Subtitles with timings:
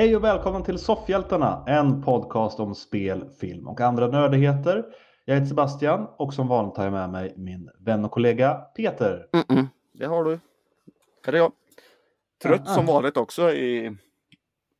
[0.00, 4.84] Hej och välkommen till Soffhjältarna, en podcast om spel, film och andra nördigheter.
[5.24, 9.28] Jag heter Sebastian och som vanligt har jag med mig min vän och kollega Peter.
[9.32, 9.66] Mm -mm.
[9.92, 10.40] Det har du.
[11.26, 11.52] Här är jag.
[12.42, 12.74] Trött Ah, ah.
[12.74, 13.50] som vanligt också.
[13.50, 13.96] I...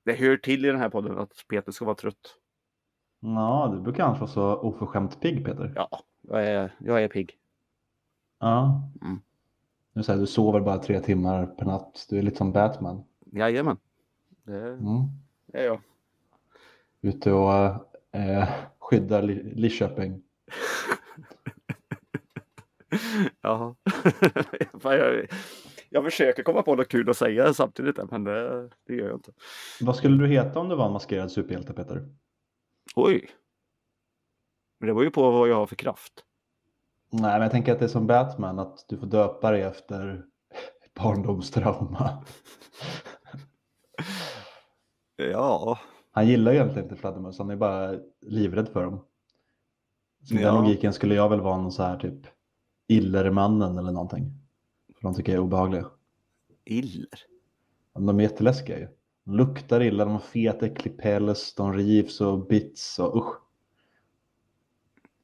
[0.05, 2.37] Det hör till i den här podden att Peter ska vara trött.
[3.21, 5.73] Ja, du brukar annars vara så oförskämt pigg Peter.
[5.77, 5.89] Ja,
[6.21, 7.33] jag är, jag är pigg.
[8.39, 8.83] Ja.
[9.03, 9.21] Mm.
[9.93, 12.07] Nu säger du sover bara tre timmar per natt.
[12.11, 13.05] Du är lite som Batman.
[13.33, 13.77] Jajamän.
[14.45, 15.07] Det Mm.
[15.53, 15.81] är jag.
[17.03, 17.53] Ute och
[18.15, 20.23] eh, skyddar Li- Lidköping.
[23.41, 23.77] Ja.
[24.83, 25.27] Jag,
[25.91, 29.33] jag försöker komma på något kul att säga samtidigt men det, det gör jag inte.
[29.81, 32.09] Vad skulle du heta om du var en maskerad superhjälte Peter?
[32.97, 33.31] Oj.
[34.81, 36.13] Men det var ju på vad jag har för kraft.
[37.13, 40.25] Nej, men jag tänker att det är som Batman, att du får döpa dig efter
[40.95, 42.25] barndomstrauma.
[45.25, 45.79] Ja.
[46.11, 49.01] Han gillar egentligen inte fladdermöss, han är bara livrädd för dem.
[50.23, 50.41] Så Ja.
[50.41, 52.27] den logiken skulle jag väl vara någon så här typ
[52.89, 54.33] Illermannen eller någonting.
[54.95, 55.87] För de tycker jag är obehagliga.
[56.65, 57.09] Iller.
[57.95, 58.89] De är jätteläskiga ju.
[59.25, 63.35] De luktar illa, de har fet äcklig päls, de rivs och bits och usch.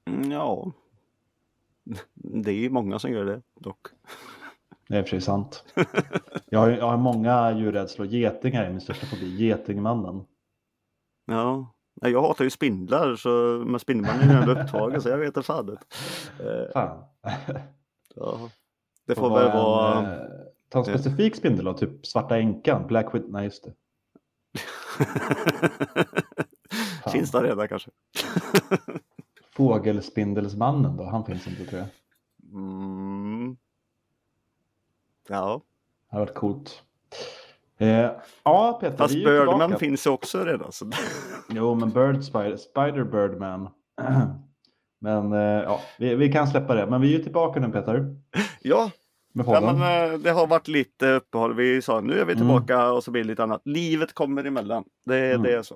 [0.07, 0.73] Mm, Ja.
[2.15, 3.87] Det är ju många som gör det dock.
[4.89, 5.65] Det är sig sant.
[6.51, 8.07] Jag har, jag har många djurrädslor.
[8.07, 9.37] Getingar är min största fobi.
[9.37, 10.25] Getingmannen.
[11.27, 11.73] Ja.
[12.03, 13.29] Nej, Jag hatar ju spindlar så
[13.67, 15.69] med Spindelmannen är ändå upptagen så jag vet inte fan.
[16.41, 17.05] Eh, Fan.
[18.15, 18.51] Ja.
[19.07, 20.13] Det Får får väl en, vara...
[20.15, 20.19] eh,
[20.69, 23.73] Ta en specifik spindel då, typ Svarta Änkan, Black Widow, nej just det.
[27.13, 27.91] Finns det redan kanske?
[29.57, 31.89] Fågelspindelsmannen då, han finns inte tror jag.
[32.53, 33.36] Mm.
[35.29, 35.61] Ja.
[36.11, 36.83] Det hade varit coolt.
[37.79, 38.11] Eh,
[38.45, 39.79] ja Peter, Fast Birdman tillbaka.
[39.79, 40.73] finns också redan.
[40.73, 40.91] Så...
[41.49, 43.69] Jo, men Bird Spider, Spider Birdman.
[45.01, 46.87] men eh, ja, vi, vi kan släppa det.
[46.87, 48.17] Men vi är ju tillbaka nu Peter.
[48.63, 48.91] Ja,
[49.33, 49.77] ja men,
[50.13, 51.55] eh, det har varit lite uppehåll.
[51.55, 52.37] Vi sa nu är vi Mm.
[52.37, 53.63] tillbaka och så blir det lite annat.
[53.65, 54.85] Livet kommer emellan.
[55.07, 55.43] Det, Mm.
[55.43, 55.75] det är så.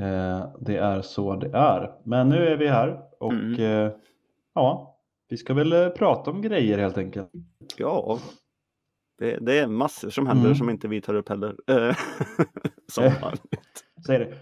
[0.00, 1.92] Eh, det är så det är.
[2.02, 3.60] Men nu är vi här och Mm.
[3.86, 3.92] eh,
[4.54, 4.95] ja,
[5.28, 7.30] vi ska väl eh, prata om grejer helt enkelt.
[7.76, 8.18] Ja.
[9.18, 10.56] Det, det är massor som händer Mm.
[10.56, 11.56] som inte vi tar upp heller.
[11.66, 11.96] Eh,
[12.92, 13.20] som Eh.
[13.22, 13.84] vanligt.
[14.06, 14.34] Så är det.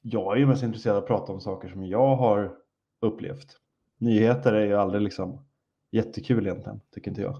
[0.00, 2.52] Jag är ju mest intresserad av att prata om saker som jag har
[3.00, 3.56] upplevt.
[3.98, 5.44] Nyheter är ju aldrig liksom
[5.90, 7.36] jättekul egentligen, tycker inte jag.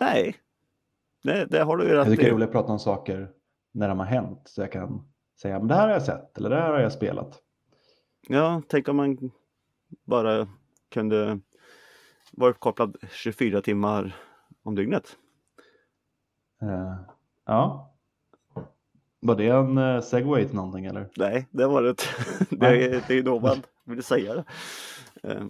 [0.00, 0.36] Nej.
[1.22, 3.30] Det, det har du ju Jag rätt tycker det är roligt att prata om saker
[3.72, 4.42] när de har hänt.
[4.44, 6.92] Så jag kan säga, men det här har jag sett eller det här har jag
[6.92, 7.42] spelat.
[8.28, 9.30] Ja, tänk om man
[10.06, 10.48] bara
[10.90, 11.40] kunde
[12.32, 14.16] vara uppkopplad 24 timmar
[14.62, 15.16] om dygnet.
[16.62, 16.94] Eh,
[17.46, 17.88] ja.
[19.20, 21.08] Var det en uh, segway till någonting eller?
[21.16, 21.94] Nej, det var det.
[22.50, 24.44] Det är, det är då man vill säga det.
[25.22, 25.44] Eh,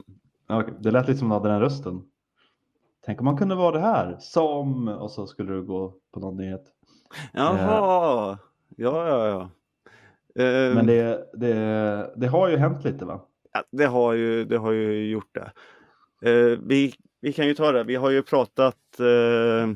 [0.47, 0.75] Ja, okej.
[0.79, 2.03] Det lät lite som du hade den rösten.
[3.05, 4.17] Tänk om man kunde vara det här.
[4.21, 6.65] Som, och så skulle du gå på någon nyhet.
[7.33, 8.39] Jaha,
[8.77, 9.51] ja, ja, ja.
[10.43, 13.21] Eh, Men det, det, det har ju hänt lite va?
[13.53, 15.53] ja, det, har ju, det har ju gjort det.
[16.23, 17.85] Eh, vi, vi kan ju ta det.
[17.85, 19.71] Vi har ju pratat eh,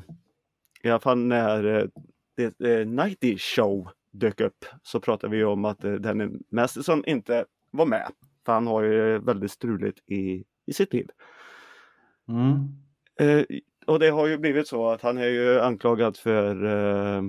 [0.82, 1.84] i alla fall när eh,
[2.36, 7.44] det, eh, Nighty Show dök upp så pratade vi om att eh, Danny Masterson inte
[7.70, 8.12] var med.
[8.46, 11.08] För han har ju väldigt struligt i, i sitt liv.
[12.28, 12.68] Mm.
[13.20, 13.44] Eh,
[13.86, 17.24] och det har ju blivit så att han är ju anklagad för eh,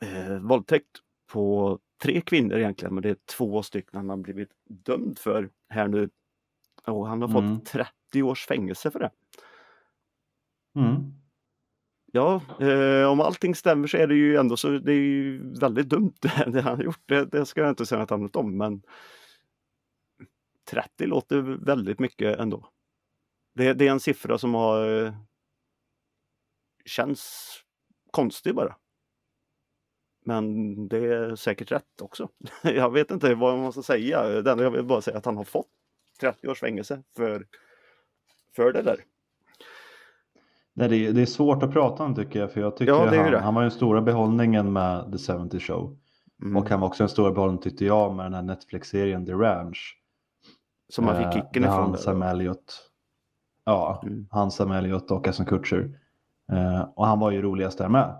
[0.00, 0.86] eh, våldtäkt
[1.32, 5.88] på tre kvinnor egentligen, men det är två stycken han har blivit dömd för här
[5.88, 6.10] nu.
[6.84, 7.56] Och han har Mm.
[7.58, 7.74] fått
[8.12, 9.10] 30 års fängelse för det.
[10.76, 11.12] Mm.
[12.12, 15.88] Ja, eh, om allting stämmer så är det ju ändå så det är ju väldigt
[15.88, 16.14] dumt
[16.46, 17.02] det han har gjort.
[17.06, 18.82] Det, det ska jag inte säga något annat om, men
[20.70, 22.68] 30 låter väldigt mycket ändå.
[23.54, 25.14] Det, det är en siffra som har eh,
[26.84, 27.52] känns
[28.10, 28.76] konstig bara.
[30.24, 32.28] Men det är säkert rätt också.
[32.62, 34.42] Jag vet inte vad man ska säga.
[34.42, 35.70] Det enda jag vill bara säga att han har fått
[36.20, 37.46] 30 års fängelse för,
[38.56, 39.00] för det där.
[40.74, 42.52] Nej, det, är, det är svårt att prata om tycker jag.
[42.52, 45.96] För jag tycker Ja, han, han var den stora behållningen med The 70 Show.
[46.42, 46.56] Mm.
[46.56, 49.98] Och han var också en stor behållning tyckte jag med den här Netflix-serien The Ranch.
[50.88, 51.98] Som man Eh, fick kicken med ifrån.
[51.98, 52.90] Sam Elliot.
[53.64, 54.28] Ja, Mm.
[54.30, 56.00] han Sam Elliot och Ashton Kutcher.
[56.52, 58.16] Eh, och han var ju roligast där med.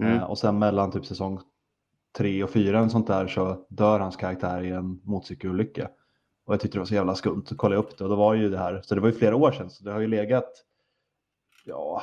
[0.00, 0.12] Mm.
[0.16, 1.40] Eh, och sen mellan typ säsong
[2.18, 5.88] tre och fyra och sånt där så dör hans karaktär i en motorcykelolycka.
[6.46, 7.44] Och jag tyckte det var så jävla skumt.
[7.46, 9.14] Så kollade jag upp det och då var ju det här, så det var ju
[9.14, 10.50] flera år sedan så det har ju legat,
[11.64, 12.02] ja,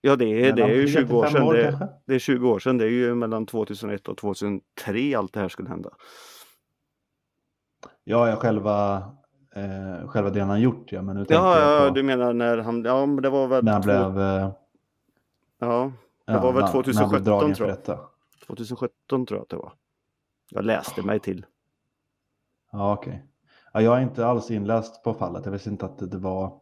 [0.00, 1.54] Ja, det är, det är ju 20 år 35 sedan.
[1.54, 1.88] Det, kanske?
[2.04, 2.78] det är 20 år sedan.
[2.78, 5.90] Det är ju mellan 2001 och 2003 allt det här skulle hända.
[8.04, 8.96] Ja, ja själva,
[9.54, 11.02] eh, själva det han gjort ja.
[11.02, 13.64] Men nu Ja, jag ja, på du menar när han, ja men det var väl,
[13.64, 14.50] när han två, blev, eh,
[15.58, 15.92] ja,
[16.26, 17.78] det ja, var väl när- när han blev 2017 dragen tror jag.
[17.78, 17.98] detta.
[18.46, 19.72] 2017 tror jag att det var.
[20.50, 21.46] Jag läste mig till.
[22.72, 23.24] Ja, okej.
[23.76, 25.44] Ja, jag är inte alls inläst på fallet.
[25.44, 26.60] Jag visste inte att det, var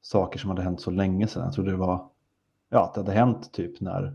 [0.00, 1.44] saker som hade hänt så länge sedan.
[1.44, 2.08] Jag trodde det var,
[2.68, 4.10] ja, att det hade hänt typ när, Ja,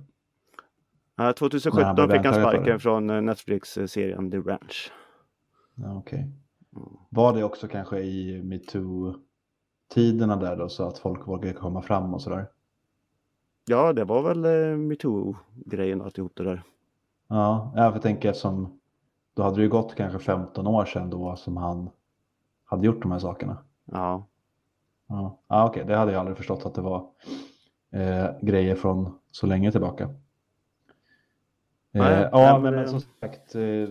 [1.15, 4.91] När han 2017 fick han sparken från eh, Netflix-serien The Ranch.
[5.75, 6.19] ja, okej.
[6.75, 6.89] Mm.
[7.09, 12.21] Var det också kanske i metoo-tiderna där då så att folk vågade komma fram och
[12.21, 12.47] sådär?
[13.65, 16.63] Ja, det var väl eh, metoo-grejen och alltihop det där.
[17.27, 18.79] Ja, jag tänker eftersom
[19.33, 21.89] då hade det ju gått kanske 15 år sedan då som han
[22.73, 23.57] hade gjort de här sakerna.
[23.85, 24.27] Ja,
[25.13, 27.07] Ja, ja okej, det hade jag aldrig förstått att det var
[27.91, 30.09] eh, grejer från så länge tillbaka.
[31.93, 33.89] Eh, ja, men men, som sagt, eh,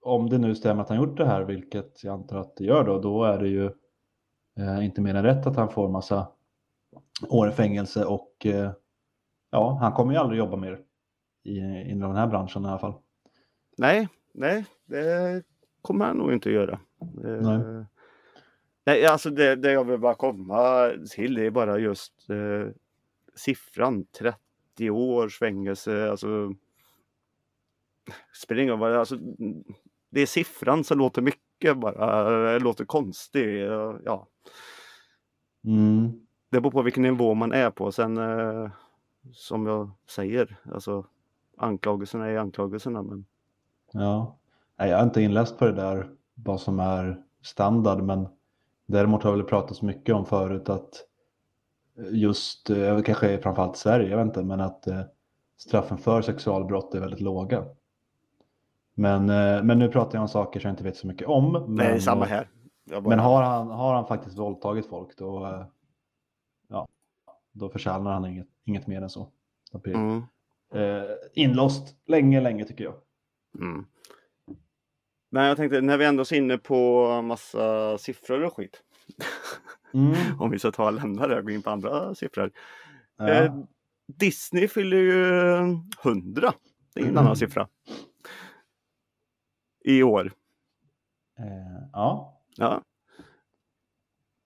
[0.00, 2.84] om det nu stämmer att han gjort det här, vilket jag antar att det gör
[2.84, 3.70] då, då är det ju
[4.56, 6.28] eh, inte mer än rätt att han får massa
[7.28, 8.70] år i fängelse och eh,
[9.50, 10.80] ja, han kommer ju aldrig jobba mer
[11.42, 11.58] i,
[11.90, 12.94] inom den här branschen i alla fall.
[13.78, 15.42] nej, nej, det
[15.82, 16.80] kommer han nog inte att göra.
[17.00, 17.84] Eh, Nej.
[18.84, 22.72] nej, alltså det, det jag vill bara komma till det är bara just eh,
[23.34, 26.10] siffran 30 års fängelse.
[26.10, 26.54] Alltså,
[28.42, 28.96] spelar ingen roll är.
[28.96, 29.16] Alltså,
[30.10, 33.62] det är siffran som låter mycket bara, eh, låter konstig.
[33.66, 34.26] eh, Ja,
[35.64, 36.26] Mm.
[36.50, 37.92] det beror på vilken nivå man är på.
[37.92, 38.70] Sen eh,
[39.32, 41.06] som jag säger, alltså
[41.56, 43.02] anklagelserna är anklagelserna.
[43.02, 43.26] Men
[43.92, 44.38] Ja,
[44.78, 46.10] Nej, jag har inte inläst på det där
[46.44, 48.28] vad som är standard, men
[48.86, 51.04] däremot har jag väl pratat så mycket om förut att
[52.10, 55.00] just, eh, kanske framförallt Sverige, jag vet inte, men att eh,
[55.56, 57.64] straffen för sexualbrott är väldigt låga.
[58.94, 61.52] Men, eh, men nu pratar jag om saker som jag inte vet så mycket om.
[61.52, 62.48] Men, nej, samma här.
[62.90, 65.64] Bara- Men har han, har han faktiskt våldtagit folk då,
[66.68, 66.88] ja,
[67.52, 69.28] då förtjänar han inget, inget mer än så.
[69.86, 70.22] Mm.
[70.74, 71.04] eh,
[71.34, 72.94] inlåst länge, länge tycker jag.
[73.58, 73.86] Mm.
[75.36, 78.82] Men jag tänkte när vi ändå är inne på massa siffror och skit.
[79.94, 80.14] Mm.
[80.40, 82.50] Om vi ska ta och lämna det och gå in på andra siffror.
[83.16, 83.28] Ja.
[83.28, 83.54] Eh,
[84.06, 85.24] Disney fyller ju
[86.04, 86.52] 100.
[86.94, 87.68] Det är en annan siffra.
[89.84, 90.32] I år.
[91.38, 92.42] Eh, ja.
[92.56, 92.82] Ja.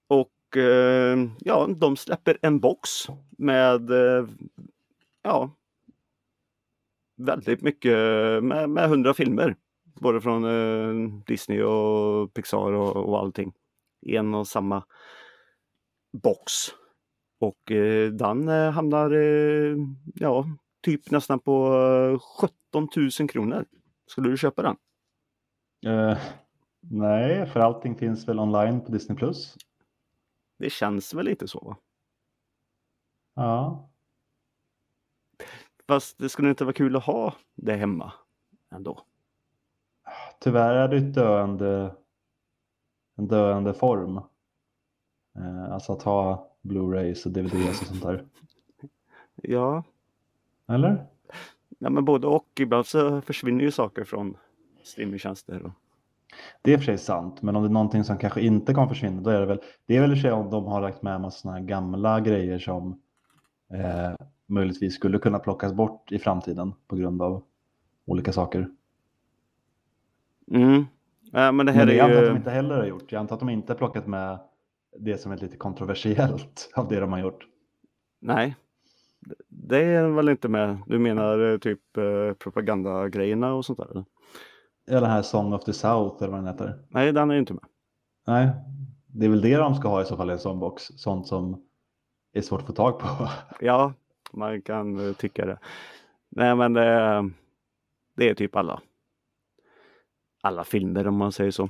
[0.09, 2.91] Och eh, ja, de släpper en box
[3.39, 4.29] med eh,
[5.23, 5.57] ja,
[7.17, 7.93] väldigt mycket
[8.45, 9.57] med, med 100 filmer.
[10.01, 13.53] Både från eh, Disney och Pixar och, och allting.
[14.01, 14.85] I en och samma
[16.13, 16.53] box.
[17.39, 19.77] Och eh, den eh, hamnar eh,
[20.15, 20.47] ja,
[20.83, 21.75] typ nästan på
[22.13, 22.19] eh,
[22.73, 22.89] 17
[23.21, 23.65] 000 kronor.
[24.07, 24.77] Skulle du köpa den?
[25.87, 26.19] Eh,
[26.81, 29.19] nej, för allting finns väl online på Disney+.
[29.19, 29.57] Plus.
[30.59, 31.77] Det känns väl lite så va?
[33.35, 33.91] Ja.
[35.89, 38.13] Fast det skulle inte vara kul att ha det hemma
[38.71, 39.05] ändå.
[40.43, 41.95] Tyvärr är det ett döende,
[43.17, 44.17] en döende form.
[45.37, 48.25] Eh, alltså att ha Blu-rays och DVDs och sånt där.
[49.43, 49.85] Ja,
[50.69, 51.07] Eller?
[51.79, 52.47] ja men både och.
[52.61, 54.37] Ibland så försvinner ju saker från
[54.83, 55.63] streamingtjänster.
[55.63, 55.71] Och...
[56.63, 59.23] Det är för sig sant, men om det är någonting som kanske inte kommer försvinna,
[59.23, 61.41] då är det väl, det är väl i sig om de har lagt med massa
[61.41, 63.01] såna här gamla grejer som
[63.73, 67.43] eh, möjligtvis skulle kunna plockas bort i framtiden på grund av
[68.07, 68.69] olika saker.
[70.51, 70.87] Mm.
[71.33, 72.29] Ja, men det här Men det är antar jag att ju...
[72.29, 73.13] de inte heller har gjort.
[73.13, 74.39] Jag antar att de inte har plockat med
[74.99, 77.47] det som är lite kontroversiellt av det de har gjort.
[78.21, 78.57] Nej.
[79.49, 80.79] Det är väl inte med.
[80.87, 83.91] Du menar eh, typ eh, propagandagrejerna och sånt där?
[83.91, 84.05] eller?
[84.87, 86.79] Den här Song of the South eller vad den heter.
[86.89, 87.65] Nej, den är ju inte med.
[88.27, 88.51] Nej,
[89.07, 90.83] det är väl det de ska ha i så fall i en sån box.
[90.83, 91.63] Sånt som
[92.33, 93.07] är svårt att få tag på.
[93.61, 93.93] Ja,
[94.33, 95.59] man kan eh, tycka det.
[96.29, 97.31] Nej, men det,
[98.17, 98.81] det är typ alla.
[100.41, 101.69] Alla filmer om man säger så.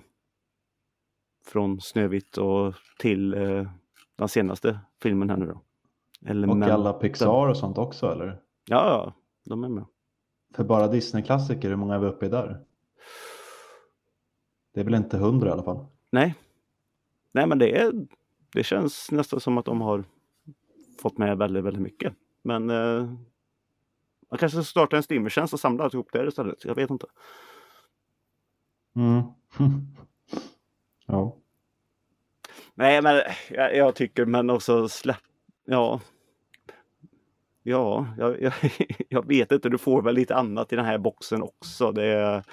[1.44, 3.70] Från Snövit och till eh,
[4.16, 5.52] den senaste filmen här nu då.
[5.52, 6.70] Och Elementen.
[6.70, 8.40] alla Pixar och sånt också eller?
[8.66, 9.84] Ja, ja, de är med.
[10.54, 12.64] För bara Disney-klassiker, hur många är vi uppe i där?
[14.74, 15.86] Det är väl inte hundra i alla fall.
[16.10, 16.34] Nej.
[17.32, 17.92] Nej, men det är
[18.52, 20.04] det känns nästan som att de har
[21.02, 22.14] fått med väldigt, väldigt mycket.
[22.42, 23.02] Men eh,
[24.30, 26.64] man kanske ska starta en streamertjänst och samla ihop det istället.
[26.64, 27.06] Jag vet inte.
[28.96, 29.22] Mm.
[31.06, 31.36] ja.
[32.74, 35.16] Nej, men jag, jag tycker men också släpp.
[35.64, 36.00] Ja.
[37.62, 38.52] Ja, jag, jag,
[39.08, 39.68] jag vet inte.
[39.68, 41.92] Du får väl lite annat i den här boxen också.
[41.92, 42.44] Det är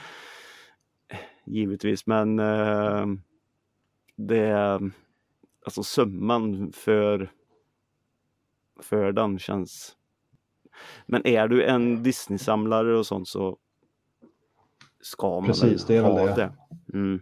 [1.46, 3.06] givetvis, men eh,
[4.16, 4.92] det är
[5.66, 7.32] alltså summan för
[8.82, 9.96] för den känns.
[11.06, 13.58] Men är du en Disney-samlare och sånt så
[15.12, 16.36] ska man Precis, det är väl det.
[16.36, 16.54] det.
[16.98, 17.22] Mm.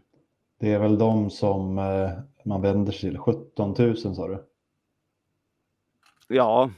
[0.60, 2.12] Det är väl de som eh,
[2.46, 3.20] man vänder sig till.
[3.20, 4.46] 17 000 sa du?
[6.28, 6.72] Ja.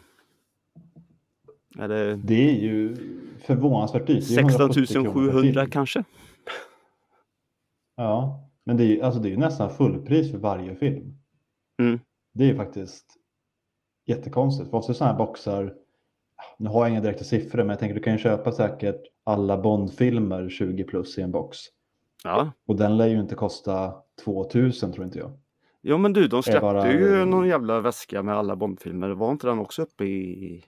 [1.80, 2.96] Eller Det är ju
[3.40, 4.28] förvånansvärt dyrt.
[4.28, 5.72] Det är 170 16 kronor per 700 film.
[5.72, 6.04] kanske.
[7.96, 11.18] Ja, men det är ju alltså det är nästan fullpris för varje film.
[11.82, 12.00] Mm.
[12.34, 13.06] Det är ju faktiskt
[14.06, 14.70] jättekonstigt.
[14.70, 15.74] För ofta sådana här boxar,
[16.58, 19.58] nu har jag inga direkta siffror, men jag tänker du kan ju köpa säkert alla
[19.58, 21.58] Bond-filmer 20 plus i en box.
[22.24, 22.52] Ja.
[22.68, 23.94] Och den lär ju inte kosta
[24.24, 25.32] 2000 tror inte jag.
[25.82, 29.10] Jo men du, de släppte bara- ju någon jävla väska med alla Bondfilmer.
[29.10, 30.64] Var inte den också uppe i,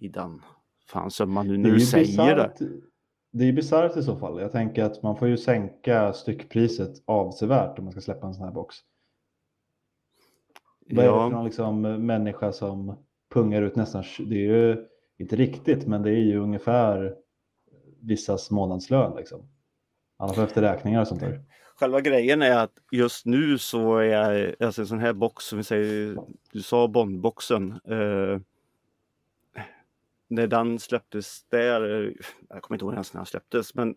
[0.00, 0.42] i den?
[0.86, 2.50] Fan summan nu Det när är du säger det.
[2.58, 2.82] bisarrt-
[3.32, 4.40] Det är bisarrt i så fall.
[4.40, 8.44] Jag tänker att man får ju sänka styckpriset avsevärt om man ska släppa en sån
[8.44, 8.76] här box.
[10.90, 12.96] Vad är det för Ja, någon liksom människa som
[13.34, 14.86] pungar ut nästan, det är ju
[15.18, 17.14] inte riktigt, men det är ju ungefär
[18.00, 19.48] vissas månadslön liksom.
[20.34, 21.42] Får efter räkningar och sånt där.
[21.76, 25.64] själva grejen är att just nu så är alltså en sån här box som vi
[25.64, 26.16] säger,
[26.52, 27.72] du sa Bondboxen.
[27.72, 28.40] Eh,
[30.28, 31.80] när den släpptes där,
[32.48, 33.94] jag kommer inte ihåg ens när den släpptes, men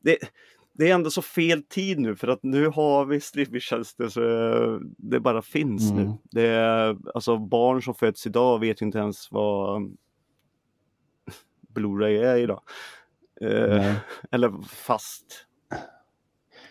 [0.00, 0.18] det,
[0.72, 4.20] det är ändå så fel tid nu för att nu har vi streamingtjänster så
[4.98, 6.04] det bara finns Mm.
[6.04, 6.12] nu.
[6.24, 9.96] Det är alltså barn som föds idag vet ju inte ens vad
[11.74, 12.60] Blu-ray är idag.
[13.40, 13.94] Eh,
[14.30, 15.46] eller fast.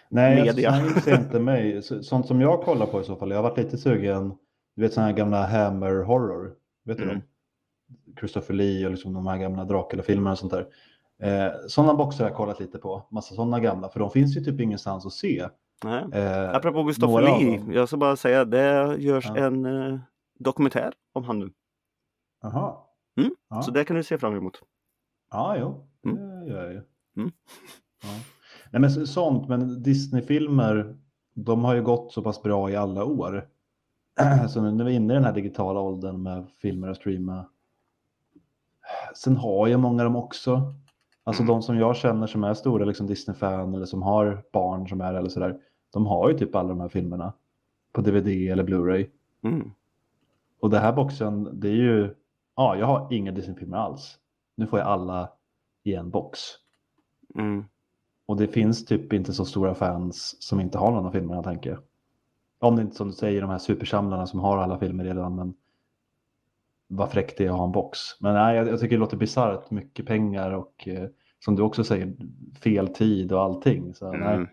[0.10, 0.72] Nej alltså, media.
[0.74, 1.82] sånt intresserar inte mig.
[1.82, 4.34] Så- Sånt som jag kollar på i så fall, jag har varit lite sugen,
[4.76, 6.54] du vet sådana här gamla Hammer Horror,
[6.86, 7.16] vet du Mm.
[7.16, 7.24] dem?
[8.20, 10.68] Christopher Lee och liksom de här gamla Dracula-filmerna och sånt där.
[11.22, 14.42] Eh, sådana boxar har jag kollat lite på, massa sådana gamla, för de finns ju
[14.42, 15.48] typ ingenstans att se.
[15.84, 16.06] Nej.
[16.14, 19.38] Eh, Apropå Christopher Lee, jag ska bara säga det görs Ja.
[19.38, 20.00] en eh,
[20.40, 21.52] dokumentär om han nu.
[22.42, 22.76] Jaha.
[23.18, 23.62] Mm, Ja.
[23.62, 24.60] Så det kan du se fram emot.
[25.34, 26.18] Ja, jo, Mm.
[26.40, 26.82] det gör jag ju.
[27.18, 27.32] Mm.
[28.04, 28.10] Ja.
[28.72, 30.98] Nej, men så- sånt, men Disney-filmer,
[31.34, 33.48] de har ju gått så pass bra i alla år.
[34.50, 37.46] Så nu när vi är inne i den här digitala åldern med filmer och streama.
[39.16, 40.74] Sen har jag många av dem också.
[41.24, 41.54] Alltså Mm.
[41.56, 45.14] de som jag känner som är stora liksom Disney-fan eller som har barn som är
[45.14, 45.60] eller sådär.
[45.94, 47.34] De har ju typ alla de här filmerna
[47.92, 49.10] på DVD eller Blu-ray.
[49.44, 49.72] Mm.
[50.60, 52.16] Och det här boxen, det är ju,
[52.56, 54.20] ja, jag har inga Disney-filmer alls.
[54.56, 55.32] Nu får jag alla
[55.84, 56.40] i en box.
[57.36, 57.66] Mm.
[58.26, 61.70] Och det finns typ inte så stora fans som inte har någon av filmerna tänker
[61.70, 61.80] jag.
[62.60, 65.36] Om det inte som du säger de här supersamlarna som har alla filmer redan.
[65.36, 65.54] Men
[66.88, 68.00] vad fräckt det är att ha en box.
[68.20, 69.72] Men nej, jag, jag tycker det låter bisarrt.
[69.72, 72.14] Mycket pengar och eh, som du också säger
[72.60, 73.94] fel tid och allting.
[73.94, 74.36] Så nej.
[74.36, 74.48] Mm.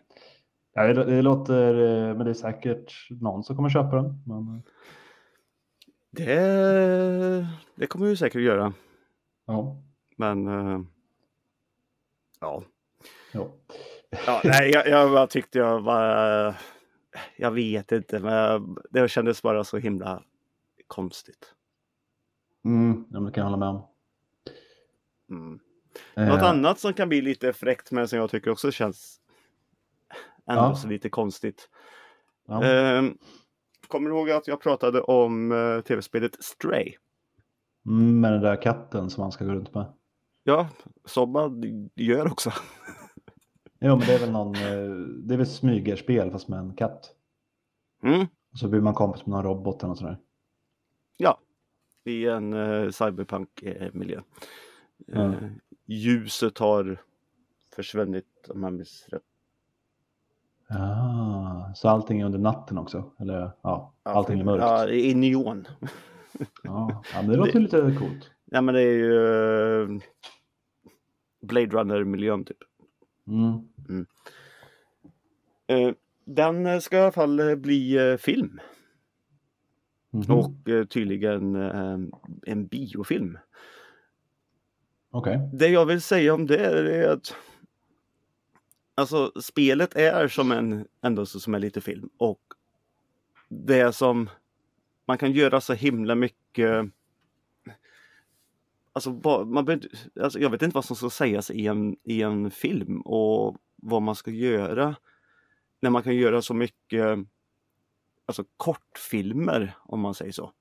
[0.74, 4.22] Ja, det, det låter, eh, men det är säkert någon som kommer köpa den.
[4.26, 4.62] Men, eh,
[6.10, 8.72] Det, det kommer vi säkert göra.
[9.46, 9.76] ja,
[10.20, 10.80] Men eh,
[12.40, 12.62] ja.
[13.32, 13.48] ja.
[14.26, 16.54] ja nej, jag, jag tyckte jag var
[17.36, 20.22] Jag vet inte, men det kändes bara så himla
[20.86, 21.54] konstigt.
[22.64, 23.82] Mm, ja, det kan jag hålla med om.
[25.30, 25.60] Mm.
[26.16, 29.20] Något Eh, annat som kan bli lite fräckt men som jag tycker också känns
[30.46, 30.74] ändå Ja.
[30.74, 31.68] så lite konstigt.
[32.46, 32.64] ja.
[32.64, 33.18] Ehm,
[33.88, 36.94] kommer du ihåg att jag pratade om eh, tv-spelet Stray?
[37.86, 39.92] Mm, med den där katten som man ska gå runt med.
[40.44, 40.68] Ja,
[41.04, 42.52] som man gör också.
[43.82, 44.90] Jo, men det är väl någon, eh,
[45.24, 47.10] det är väl smygerspel fast med en katt.
[48.02, 48.26] Mm.
[48.52, 50.18] Och så blir man kompis med någon robot eller något sådär.
[51.16, 51.40] Ja,
[52.04, 54.20] i en uh, cyberpunk-miljö.
[55.06, 55.24] Ja.
[55.24, 55.32] Eh,
[55.86, 57.02] ljuset har
[57.74, 59.22] försvunnit om jag minns rätt.
[60.68, 63.10] Ja, så allting är under natten också?
[63.18, 64.62] Eller ja, allting är mörkt?
[64.62, 65.66] Ja, i neon.
[66.62, 68.30] Ja, men det låter lite coolt.
[68.50, 69.14] Ja, men det är ju
[69.82, 69.88] eh,
[71.42, 72.56] Blade Runner-miljön typ.
[73.26, 74.06] Mm.
[75.66, 78.60] Eh, den ska i alla fall eh, bli film
[80.12, 80.30] Mhm.
[80.30, 81.54] och eh, tydligen
[82.42, 83.38] en biofilm.
[85.10, 85.50] Okej.
[85.52, 87.34] Det jag vill säga om det är att
[88.94, 92.40] Alltså spelet är som en ändå så som är lite film och
[93.48, 94.30] det som
[95.06, 96.86] man kan göra så himla mycket
[98.92, 99.10] Alltså,
[99.44, 99.88] man behöver,
[100.20, 104.02] alltså jag vet inte vad som ska sägas i en, i en film och vad
[104.02, 104.96] man ska göra
[105.80, 107.18] när man kan göra så mycket
[108.26, 110.52] alltså kortfilmer om man säger så.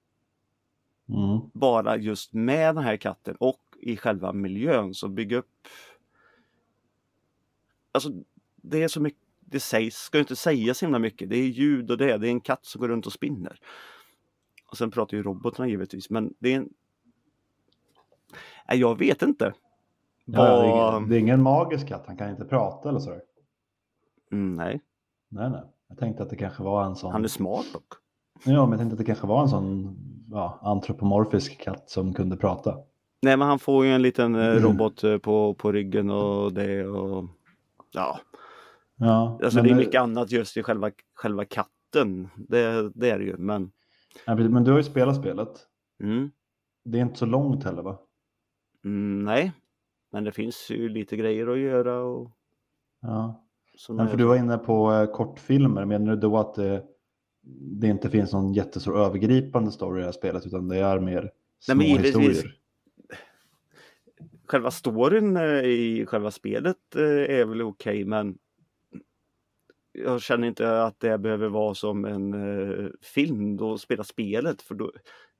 [1.09, 1.39] Mm.
[1.53, 5.67] bara just med den här katten och i själva miljön så bygga upp
[7.91, 8.11] Alltså
[8.55, 11.29] det är så mycket det sägs, ska inte säga så himla mycket.
[11.29, 13.59] Det är ljud och det, det är en katt som går runt och spinner.
[14.71, 16.69] Och sen pratar ju robotarna givetvis men det är en
[18.69, 19.53] Nej, jag vet inte.
[20.25, 20.41] Ja,
[21.09, 23.09] det, är ingen, det magisk katt, han kan inte prata eller så.
[24.31, 24.81] Mm, nej,
[25.29, 25.61] Nej, nej.
[25.89, 27.11] Jag tänkte att det kanske var en sån.
[27.11, 27.93] han är smart dock.
[28.45, 29.97] Ja, men jag tänkte att det kanske var en sån
[30.31, 32.75] ja, antropomorfisk katt som kunde prata.
[33.21, 34.63] Nej men han får ju en liten eh, Mm.
[34.63, 37.25] robot eh, på, på ryggen och det och
[37.91, 38.19] Ja,
[38.95, 42.29] Ja, alltså det är mycket annat just i själva, själva katten.
[42.37, 43.71] Det, det är det ju men
[44.25, 45.49] ja, men du har ju spelat spelet.
[46.03, 46.31] mm,
[46.85, 47.97] Det är inte så långt heller va?
[48.85, 49.51] Mm, Nej,
[50.11, 52.31] men det finns ju lite grejer att göra och
[53.01, 53.45] Ja.
[53.89, 55.85] Men för du var inne på eh, kortfilmer.
[55.85, 56.83] Menar du då att det,
[57.79, 61.21] det inte finns någon jättestor övergripande story i det här spelet utan det är mer
[61.21, 62.15] Nej, små men givetvis.
[62.15, 62.55] historier?
[64.45, 68.37] Själva storyn eh, i själva spelet eh, är väl okej men
[69.91, 74.75] jag känner inte att det behöver vara som en eh, film då spela spelet för
[74.75, 74.91] då,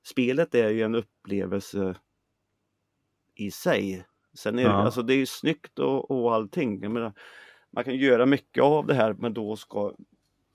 [0.06, 1.94] spelet är ju en upplevelse
[3.40, 4.04] i sig.
[4.34, 4.74] Sen är det, Ja.
[4.74, 6.82] alltså det är ju snyggt och, och allting.
[6.82, 7.12] Jag menar,
[7.70, 9.92] man kan göra mycket av det här men då ska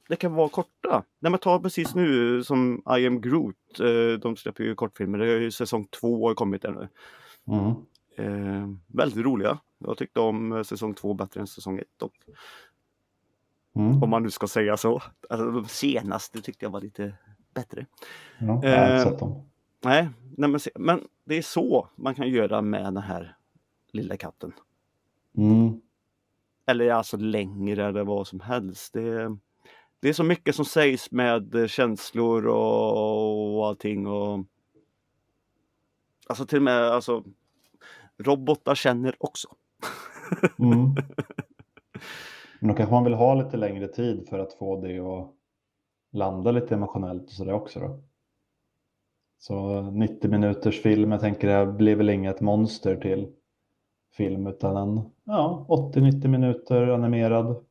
[0.09, 1.03] det kan vara korta.
[1.19, 3.79] När man tar precis nu som I am Groot.
[3.79, 5.17] Eh, de släpper ju kortfilmer.
[5.17, 6.87] Det är ju säsong två har kommit där nu.
[7.47, 7.71] Mm.
[8.17, 9.59] Eh, väldigt roliga.
[9.77, 12.01] Jag tyckte om eh, säsong två bättre än säsong ett.
[12.01, 12.13] Och,
[13.77, 14.03] Mm.
[14.03, 15.01] om man nu ska säga så.
[15.29, 17.13] Alltså, de senaste tyckte jag var lite
[17.53, 17.85] bättre.
[18.39, 19.50] Ja, jag har Eh, sett dem.
[19.83, 23.38] Nej, nej men, men det är så man kan göra med den här
[23.92, 24.53] lilla katten.
[25.38, 25.81] Mm.
[26.66, 28.94] Eller alltså längre eller vad som helst.
[28.94, 29.38] Det,
[30.00, 34.07] det är så mycket som sägs med känslor och, och allting.
[34.07, 34.46] Och,
[36.27, 37.24] alltså till och med alltså,
[38.18, 39.48] robotar känner också.
[40.59, 40.96] Mm.
[42.59, 45.31] Men då kanske man vill ha lite längre tid för att få det att
[46.11, 48.03] landa lite emotionellt och sådär också då.
[49.37, 53.27] Så 90 minuters film, jag tänker det blir väl inget monster till
[54.13, 57.65] film utan en ja, 80-90 minuter animerad.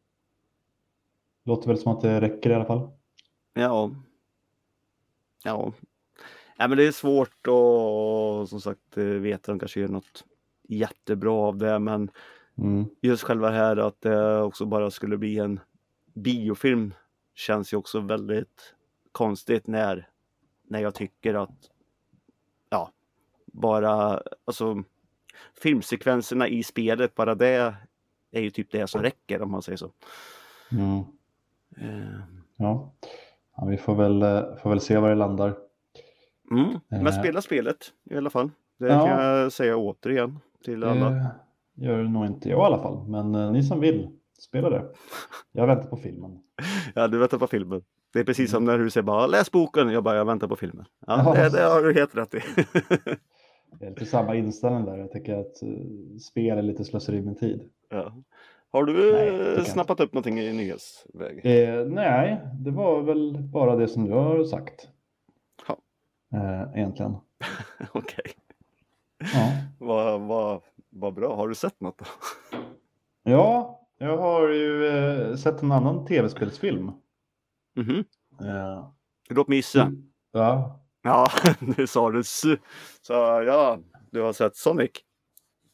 [1.44, 2.90] Låter väl som att det räcker i alla fall.
[3.54, 3.90] Ja.
[5.44, 5.72] Ja.
[6.58, 10.24] ja men det är svårt och som sagt eh, veta de kanske gör något
[10.68, 12.10] jättebra av det men
[12.58, 12.84] Mm.
[13.00, 15.60] just själva här att det också bara skulle bli en
[16.14, 16.94] biofilm
[17.34, 18.74] känns ju också väldigt
[19.12, 20.08] konstigt när,
[20.68, 21.70] när jag tycker att
[22.70, 22.90] ja,
[23.46, 24.82] bara alltså
[25.62, 27.74] filmsekvenserna i spelet, bara det
[28.30, 29.90] är ju typ det som räcker om man säger så.
[30.72, 30.98] Mm.
[31.76, 32.20] Eh,
[32.56, 32.92] Ja.
[33.56, 35.54] ja, vi får väl, eh, får väl se var det landar.
[36.50, 37.12] Mm, men Eh.
[37.20, 38.50] spela spelet i alla fall.
[38.78, 39.06] Det Ja.
[39.06, 41.10] kan jag säga återigen till alla.
[41.10, 44.94] Det gör nog inte jag i alla fall, men ni som vill, spela det.
[45.52, 46.38] Jag väntar på filmen.
[46.94, 47.82] Ja, du väntar på filmen.
[48.14, 49.88] Det är precis som när du säger bara läs boken.
[49.90, 50.84] Jag bara, jag väntar på filmen.
[51.06, 52.40] Ja, det, det har du helt rätt i.
[53.80, 54.98] Det är lite samma inställning där.
[54.98, 55.68] Jag tycker att eh,
[56.20, 57.68] spel är lite slöseri med tid.
[57.90, 58.12] ja.
[58.72, 61.40] Har du Nej, eh, snappat upp någonting i nyhetsväg?
[61.46, 64.88] Eh, nej, det var väl bara det som du har sagt.
[65.68, 65.76] Ja.
[66.38, 67.16] Eh, egentligen.
[67.92, 68.24] Okej,
[69.34, 69.50] Ja.
[69.78, 71.36] vad vad vad bra.
[71.36, 72.04] Har du sett något då?
[73.22, 76.90] ja, jag har ju eh, sett en annan tv-spelsfilm.
[77.76, 78.04] Mhm.
[78.40, 78.88] Eh,
[79.30, 79.92] Låt mig gissa.
[80.32, 81.26] ja, Ja,
[81.76, 82.22] nu sa du.
[82.24, 82.56] Så
[83.46, 83.78] ja,
[84.10, 84.90] du har sett Sonic.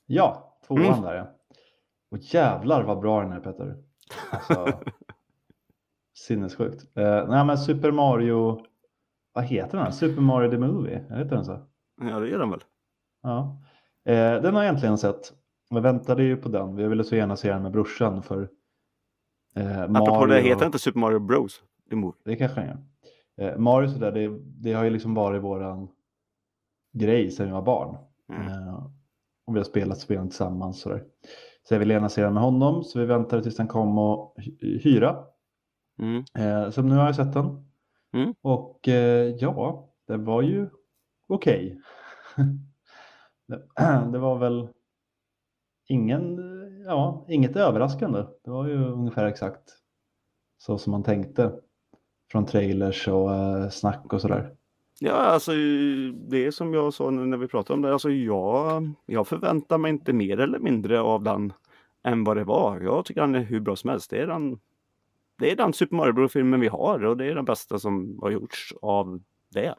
[0.07, 1.03] ja, tvåan Mm.
[1.03, 1.27] där ja.
[2.11, 3.77] Och jävlar vad bra den är Peter.
[4.31, 4.81] Alltså,
[6.15, 6.97] sinnessjukt.
[6.97, 8.65] Eh, nej men Super Mario,
[9.33, 9.81] vad heter den?
[9.87, 9.91] här?
[9.91, 11.67] Super Mario the Movie, heter den så?
[12.01, 12.61] Ja, det gör den väl.
[13.23, 13.63] Ja.
[14.05, 15.33] Eh, den har jag äntligen sett.
[15.71, 16.77] Jag väntade ju på den.
[16.77, 18.49] Vi ville så gärna se den med brorsan för
[19.57, 20.27] eh, Apropå Mario.
[20.27, 21.63] det, heter inte Super Mario Bros?
[21.91, 22.21] The Movie.
[22.25, 22.79] Det kanske den gör.
[23.53, 25.89] Eh, Mario sådär, det, det har ju liksom varit våran
[26.93, 27.97] grej sedan vi var barn.
[28.33, 28.49] Mm.
[28.49, 28.85] Eh,
[29.47, 30.81] och vi har spelat spelen tillsammans.
[30.81, 31.05] Sådär.
[31.69, 34.35] Så jag ville gärna se den med honom så vi väntade tills den kom och
[34.39, 35.25] hy- hyra.
[35.99, 36.25] Mm.
[36.39, 37.71] Eh, så nu har jag sett den.
[38.13, 38.35] Mm.
[38.43, 40.69] Och eh, ja, det var ju
[41.29, 41.81] okej.
[43.49, 43.63] det,
[44.13, 44.69] det var väl
[45.89, 46.39] ingen,
[46.87, 48.25] ja, inget överraskande.
[48.45, 49.71] Det var ju ungefär exakt
[50.59, 51.61] så som man tänkte
[52.31, 54.55] från trailers och eh, snack och sådär.
[54.99, 55.51] Ja, alltså
[56.13, 57.93] det är som jag sa nu när vi pratade om det.
[57.93, 61.53] Alltså jag, jag förväntar mig inte mer eller mindre av den
[62.03, 62.81] än vad det var.
[62.81, 64.11] Jag tycker den är hur bra som helst.
[64.11, 64.61] Det är den,
[65.39, 68.31] det är den Super Mario Bros-filmen vi har och det är den bästa som har
[68.31, 69.75] gjorts av det.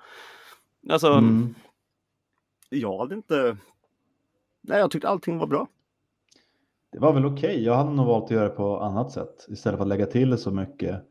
[0.90, 1.56] Alltså, Mm.
[2.70, 3.58] jag hade inte...
[4.62, 5.68] Nej, jag tyckte allting var bra.
[6.92, 7.64] Det var väl okej.
[7.64, 10.38] Jag hade nog valt att göra det på annat sätt istället för att lägga till
[10.38, 11.04] så mycket.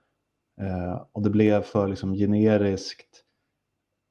[0.61, 3.25] Eh, och det blev för liksom generiskt.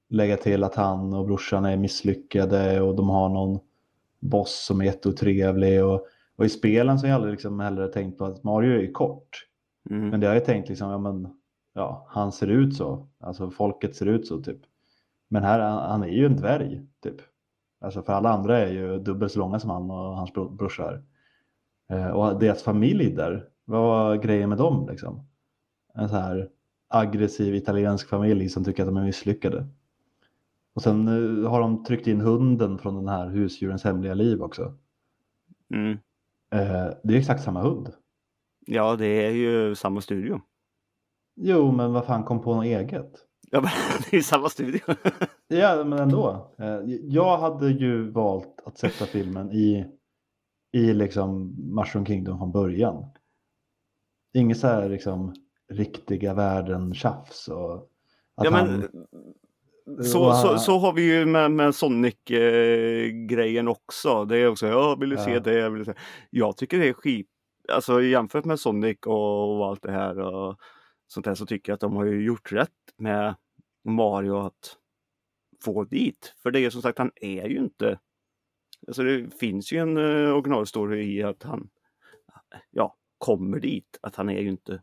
[0.09, 3.59] Lägga till att han och brorsan är misslyckade och de har någon
[4.19, 5.85] boss som är jätteotrevlig.
[5.85, 8.91] Och, och i spelen så har jag aldrig liksom heller tänkt på att Mario är
[8.91, 9.45] kort.
[9.89, 10.09] Mm.
[10.09, 11.27] Men det har jag tänkt liksom, ja men
[11.73, 13.07] ja, han ser ut så.
[13.19, 14.59] Alltså folket ser ut så typ.
[15.27, 17.15] Men här, han är ju en dvärg typ.
[17.81, 21.03] Alltså för alla andra är ju dubbelt så långa som han och hans bro- brorsor.
[21.89, 25.25] Eh, och deras familj där, vad var grejen med dem liksom?
[25.93, 26.49] En så här
[26.87, 29.67] aggressiv italiensk familj som tycker att de är misslyckade.
[30.73, 34.73] Och sen eh, har de tryckt in hunden från den här husdjurens hemliga liv också.
[35.73, 35.91] Mm.
[36.51, 37.93] Eh, det är exakt samma hund.
[38.65, 40.41] Ja, det är ju samma studio.
[41.35, 43.25] Jo, men vad fan kom på något eget?
[43.51, 44.79] Ja, men det är ju samma studio.
[45.51, 46.53] Ja, men ändå.
[46.57, 49.85] Eh, Jag hade ju valt att sätta filmen i,
[50.71, 53.05] i liksom Mushroom Kingdom från början.
[54.33, 55.33] Inget så här liksom
[55.69, 57.73] riktiga världen tjafs och
[58.35, 59.05] att ja, men han,
[60.03, 64.25] så, och så, så har vi ju med, med Sonic-grejen också.
[64.25, 65.39] Det är också, ja, vill du se Ja.
[65.39, 65.69] det?
[65.69, 65.93] Vill du se?
[66.29, 67.27] Jag tycker det är skit.
[67.71, 70.59] Alltså jämfört med Sonic och, och allt det här och
[71.07, 73.35] sånt där så tycker jag att de har ju gjort rätt med
[73.83, 74.77] Mario att
[75.63, 76.35] få dit.
[76.43, 77.99] För det är som sagt, han är ju inte...
[78.87, 81.69] Alltså det finns ju en uh, originalstory i att han
[82.71, 83.99] ja, kommer dit.
[84.01, 84.81] Att han är ju inte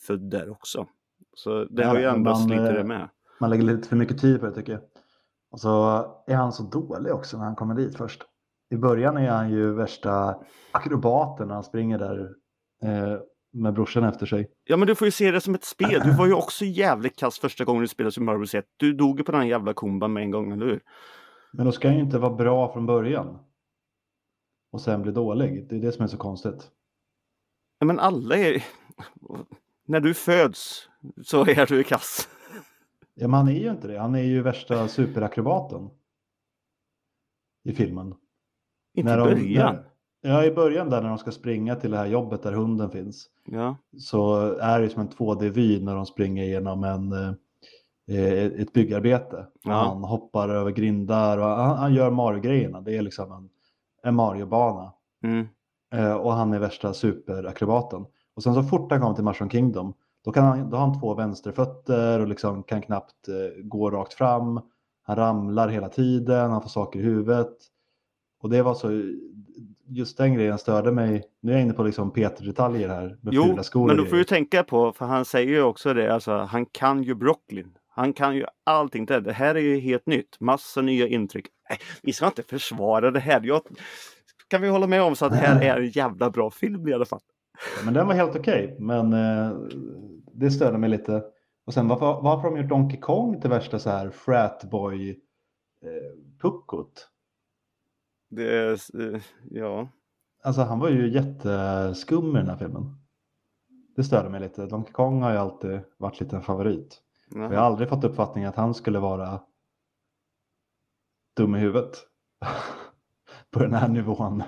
[0.00, 0.86] född där också.
[1.34, 3.08] Så det Ja, har ju ändrats man, lite eh, det med.
[3.40, 4.82] man lägger lite för mycket tid på det tycker jag.
[5.50, 5.70] Och så
[6.26, 8.22] är han så dålig också när han kommer dit först.
[8.70, 10.36] I början är han ju värsta
[10.72, 12.30] akrobaten när han springer där
[12.82, 13.18] eh,
[13.52, 14.50] med brorsan efter sig.
[14.64, 16.00] Ja men du får ju se det som ett spel.
[16.04, 18.54] Du var ju också jävligt kass första gången du spelade Super Mario Bros.
[18.54, 18.64] 1.
[18.76, 20.80] Du dog ju på den jävla komban med en gång, eller hur?
[21.52, 23.38] Men då ska han ju inte vara bra från början.
[24.72, 25.66] Och sen bli dålig.
[25.68, 26.70] Det är det som är så konstigt.
[27.78, 28.64] Ja, men alla är...
[29.86, 30.88] När du föds
[31.24, 32.28] så är du kass.
[33.14, 33.98] Ja, men han är ju inte det.
[33.98, 35.90] Han är ju värsta superakrobaten.
[37.64, 38.14] I filmen.
[38.94, 39.74] Inte i de- början.
[39.74, 39.84] när-
[40.30, 43.26] ja, i början där när de ska springa till det här jobbet där hunden finns.
[43.44, 43.76] Ja.
[43.98, 49.46] Så är det som en 2D-vy när de springer genom en, eh, ett byggarbete.
[49.62, 49.72] Ja.
[49.72, 52.80] Han hoppar över grindar och han, han gör Mario-grejerna.
[52.80, 53.50] Det är liksom en,
[54.02, 54.92] en Mario-bana.
[55.24, 55.46] Mm.
[55.94, 58.06] Eh, och han är värsta superakrobaten.
[58.40, 61.00] Och sen så fort han kommer till Mushroom Kingdom då, kan han, då har han
[61.00, 64.60] två vänsterfötter och liksom kan knappt eh, gå rakt fram.
[65.02, 67.56] Han ramlar hela tiden, han får saker i huvudet.
[68.42, 69.02] Och det var så,
[69.86, 71.22] just den grejen störde mig.
[71.40, 74.24] Nu är jag inne på liksom Peter-detaljer här med Jo, men du får grejer.
[74.24, 77.76] tänka på, för han säger ju också det, alltså han kan ju broccolin.
[77.88, 79.20] Han kan ju allting det.
[79.20, 80.40] Det här är ju helt nytt.
[80.40, 81.46] Massa nya intryck.
[81.70, 83.40] Nej, vi ska inte försvara det här.
[83.44, 83.62] Jag,
[84.48, 86.92] kan vi hålla med om så att det här är en jävla bra film i
[86.92, 87.20] alla fall.
[87.84, 89.58] Men den var helt okej, men eh,
[90.32, 91.24] det störde mig lite.
[91.66, 95.10] Och sen varför, varför har de gjort Donkey Kong till värsta så här fratboy
[95.82, 97.08] eh, puckot?
[98.30, 99.20] Det är, eh,
[99.50, 99.88] ja.
[100.42, 102.96] Alltså han var ju jätteskum i den här filmen.
[103.96, 104.66] Det störde mig lite.
[104.66, 107.02] Donkey Kong har ju alltid varit lite en favorit.
[107.34, 109.40] Jag har aldrig fått uppfattningen att han skulle vara
[111.36, 111.96] dum i huvudet.
[113.50, 114.42] På den här nivån.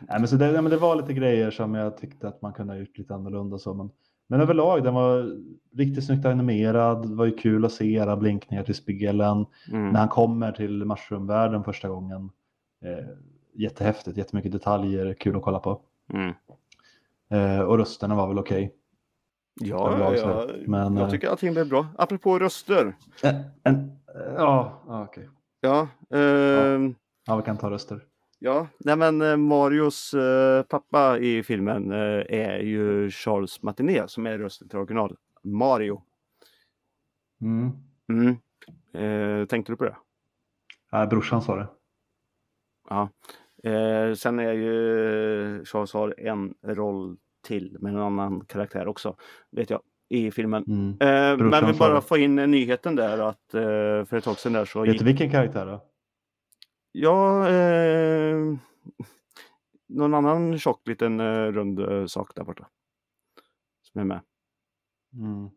[0.00, 2.52] Nej, men så det, ja, men det var lite grejer som jag tyckte att man
[2.52, 3.58] kunde ha gjort lite annorlunda.
[3.58, 3.90] Så, men,
[4.28, 5.36] men överlag, den var
[5.76, 7.08] riktigt snyggt animerad.
[7.08, 9.46] Det var ju kul att se alla blinkningar till spelen.
[9.72, 9.90] Mm.
[9.90, 12.30] När han kommer till Mushroom-världen första gången.
[12.84, 13.04] Eh,
[13.54, 15.80] jättehäftigt, jättemycket detaljer, kul att kolla på.
[16.12, 16.32] Mm.
[17.30, 18.74] Eh, och rösterna var väl okej.
[19.60, 21.86] Ja, överlag ja, Men, jag eh, tycker allting blev bra.
[21.98, 22.96] Apropå röster.
[23.24, 23.98] Eh, en-
[24.36, 25.28] ja, ja, okej.
[25.60, 26.94] Ja, ehm,
[27.26, 28.00] Ja, vi kan ta röster.
[28.42, 28.68] Ja.
[28.78, 34.38] Nej, men eh, Marios eh, pappa i filmen eh, är ju Charles Martinet som är
[34.38, 36.02] rösten till original Mario.
[37.40, 37.70] Mm.
[38.08, 38.36] Mm.
[38.94, 39.96] Eh, tänkte du på det?
[40.90, 41.68] Ja, brorsan sa det.
[42.88, 43.08] Ja.
[44.16, 49.16] Sen är ju Charles har en roll till med en annan karaktär också,
[49.50, 50.64] vet jag, i filmen.
[50.66, 50.96] Mm.
[51.50, 53.50] Men vi bara få in nyheten där att
[54.08, 55.91] för ett tag sedan där så Vet gick du vilken karaktär då?
[56.92, 58.36] Ja, eh,
[59.86, 62.68] någon annan tjock liten eh, rund eh, sak där borta.
[63.82, 64.20] Som är med.
[65.14, 65.50] Mm.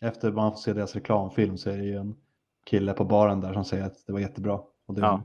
[0.00, 2.16] Efter man får se deras reklamfilm så är det ju en
[2.66, 4.60] kille på baren där som säger att det var jättebra.
[4.86, 5.00] Och det...
[5.00, 5.22] Ja.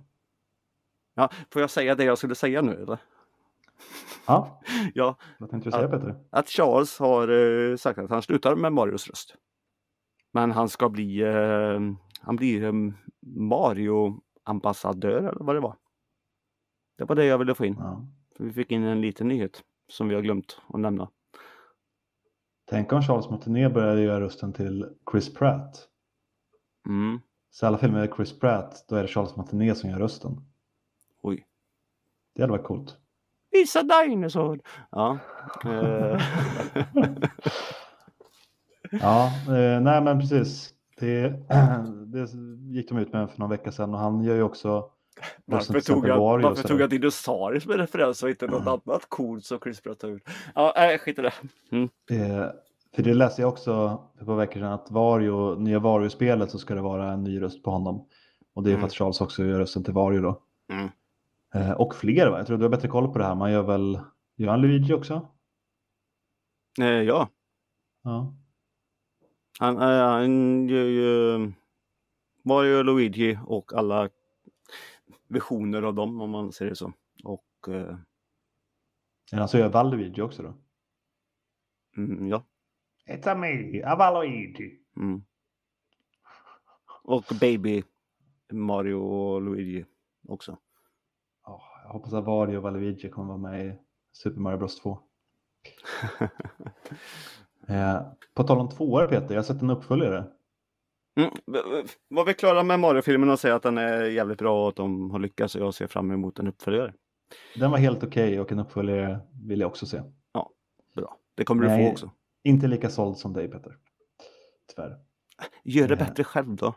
[1.16, 3.00] Ja, får jag säga det jag skulle säga nu eller?
[4.28, 4.62] ja.
[4.94, 6.16] Ja, Vad tänkte du säga Peter?
[6.30, 9.36] att Charles har eh, sagt att han slutar med Marios röst.
[10.32, 11.80] Men han ska bli, eh,
[12.22, 12.74] han blir eh,
[13.26, 15.76] Mario ambassadör eller vad det var.
[16.98, 17.76] Det var det jag ville få in.
[17.80, 18.06] Ja.
[18.38, 21.10] För Vi fick in en liten nyhet som vi har glömt att nämna.
[22.66, 25.88] Tänk om Charles Martinet började göra rösten till Chris Pratt.
[26.88, 27.20] Mm.
[27.52, 30.42] Så alla filmer med Chris Pratt, då är det Charles Martinet som gör rösten.
[31.22, 31.46] Oj.
[32.36, 32.98] Det hade varit coolt.
[33.56, 34.62] It's a dinosaur!
[34.92, 35.18] Ja.
[35.66, 36.22] eh,
[39.02, 40.73] Ja, eh, nej men precis.
[41.04, 41.30] Det,
[42.06, 42.28] det
[42.74, 44.90] gick de ut med för någon vecka sedan och han gör ju också
[45.46, 49.46] varför tog jag, varför tog jag dinosaurier som en referens och inte något annat coolt
[49.46, 50.30] som Chris har gjort?
[50.56, 51.34] Ja, nej, skit i det.
[51.72, 51.90] Mm.
[52.12, 52.46] Eh,
[52.96, 56.58] för det läste jag också för ett par veckor sedan att Wario, nya Wario-spelet så
[56.60, 58.08] ska det vara en ny röst på honom.
[58.56, 58.86] Och det är för Mm.
[58.86, 60.42] att Charles också gör rösten till Wario då.
[60.74, 60.90] Mm.
[61.56, 62.38] Eh, och fler va?
[62.38, 63.36] Jag tror du har bättre koll på det här.
[63.36, 64.00] Man gör väl,
[64.38, 65.28] gör han Luigi också?
[66.82, 67.30] Eh, ja,
[68.04, 68.34] Ja.
[69.60, 71.52] Han, eh, han gör ju
[72.44, 74.10] Mario, Luigi och alla
[75.28, 76.94] visioner av dem om man säger det så.
[77.24, 77.98] Och eh,
[79.32, 80.54] han så gör Valuigi också då?
[81.98, 82.44] mm, ja.
[83.08, 84.80] It's me, a Valuigi.
[84.98, 85.24] Mm.
[87.04, 87.84] Och Baby
[88.52, 89.86] Mario och Luigi
[90.28, 90.58] också.
[91.46, 93.80] Ja, jag hoppas att Wario och Valuigi kommer vara med i
[94.12, 95.00] Super Mario Bros 2.
[97.68, 98.02] Eh,
[98.36, 100.24] på tal om tvåor Peter, jag har sett en uppföljare.
[101.20, 101.32] Mm.
[102.10, 105.12] Var vi klara med Mario-filmen och säga att den är jävligt bra och att de
[105.12, 106.94] har lyckats och jag ser fram emot en uppföljare.
[107.56, 110.02] Den var helt okej och en uppföljare vill jag också se.
[110.96, 111.18] Bra.
[111.36, 111.86] Det kommer du Nej.
[111.86, 112.12] få också.
[112.44, 113.78] Inte lika såld som dig Peter.
[114.76, 114.98] Tyvärr.
[115.64, 116.00] Gör det Eh.
[116.00, 116.68] bättre själv då.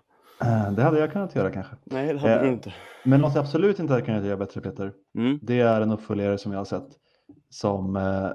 [0.40, 1.76] Eh, det hade jag kunnat göra kanske.
[1.84, 2.42] Nej, det hade Eh.
[2.42, 2.74] du inte.
[3.04, 4.92] Men något jag absolut inte hade kunnat göra bättre Peter.
[5.18, 5.38] Mm.
[5.42, 6.88] Det är en uppföljare som jag har sett.
[7.50, 8.30] Som eh,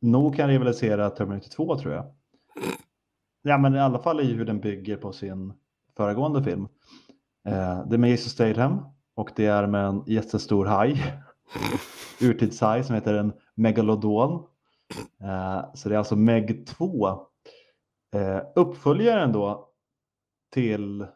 [0.00, 2.14] nog kan rivalisera Terminator 2 tror jag.
[3.42, 5.52] Ja men i alla fall i hur den bygger på sin
[5.96, 6.68] föregående film.
[7.48, 8.80] Eh, det är med Jason Statham
[9.14, 11.02] och det är med en jättestor haj.
[12.20, 14.46] Urtidshaj som heter en Megalodon.
[15.20, 17.08] Eh, så det är alltså Meg 2.
[18.14, 19.68] Eh, uppföljaren då
[20.52, 21.06] till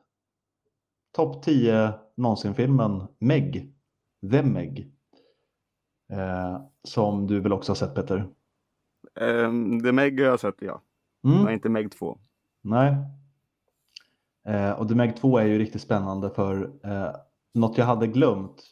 [1.12, 3.74] topp 10 någonsin-filmen Meg.
[4.30, 4.92] The Meg.
[6.12, 8.28] Eh, som du väl också har sett Peter?
[9.20, 10.82] Um, The Meg har jag sett, ja.
[11.24, 11.42] Mm.
[11.42, 12.18] Men inte Meg 2.
[12.62, 12.96] Nej.
[14.48, 17.14] Eh, och The Meg 2 är ju riktigt spännande för eh,
[17.54, 18.62] något jag hade glömt,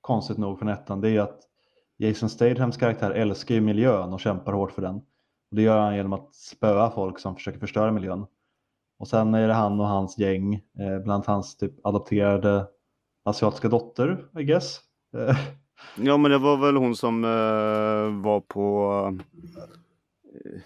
[0.00, 1.40] konstigt nog från ettan, det är att
[1.98, 4.96] Jason Stathams karaktär älskar ju miljön och kämpar hårt för den.
[4.96, 8.26] Och det gör han genom att spöa folk som försöker förstöra miljön.
[8.98, 12.66] Och sen är det han och hans gäng, eh, bland hans typ adopterade
[13.24, 14.80] asiatiska dotter, I guess.
[15.96, 18.90] Ja, men det var väl hon som eh, var på
[20.34, 20.60] eh,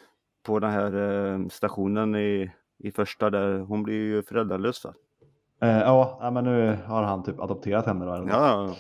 [0.47, 3.59] på den här eh, stationen i, i första där.
[3.59, 4.95] Hon blir ju föräldralös va?
[6.21, 8.05] ja, men nu har han typ adopterat henne.
[8.05, 8.29] Då, eller.
[8.29, 8.75] Ja.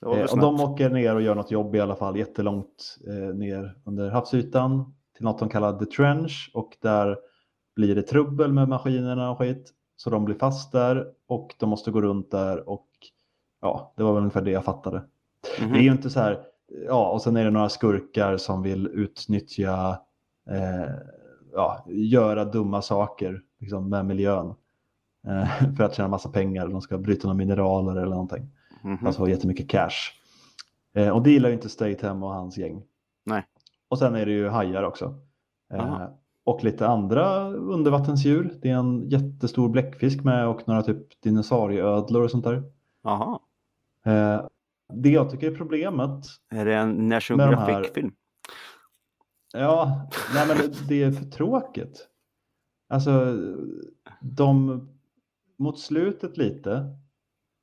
[0.00, 2.96] Det var och de åker ner och gör något jobb i alla fall jättelångt
[3.34, 7.18] ner under havsytan till något de kallar The Trench och där
[7.76, 9.72] blir det trubbel med maskinerna och skit.
[9.96, 12.88] Så de blir fast där och de måste gå runt där och
[13.60, 15.02] ja, det var väl ungefär det jag fattade.
[15.60, 15.72] Mhm.
[15.72, 16.40] Det är ju inte så här,
[16.86, 20.00] ja, och sen är det några skurkar som vill utnyttja,
[20.50, 20.90] eh,
[21.52, 24.54] ja, göra dumma saker liksom, med miljön.
[25.26, 28.50] Eh, för att tjäna massa pengar, de ska bryta några mineraler eller någonting.
[28.82, 29.06] Mhm.
[29.06, 30.12] Alltså jättemycket cash.
[30.94, 32.82] Eh, och det gillar ju inte Statham och hans gäng.
[33.26, 33.46] Nej.
[33.88, 35.14] Och sen är det ju hajar också.
[35.72, 36.18] Eh, Aha.
[36.44, 38.58] och lite andra undervattensdjur.
[38.62, 42.62] Det är en jättestor bläckfisk med och några typ dinosaurieödlor och sånt där.
[43.02, 43.38] Jaha.
[44.94, 48.12] Det jag tycker är problemet, Är det en National de här- Geographic-film?
[49.52, 50.56] ja, nej men
[50.88, 52.06] det, är för tråkigt.
[52.88, 53.36] Alltså,
[54.20, 54.80] de
[55.58, 56.96] mot slutet lite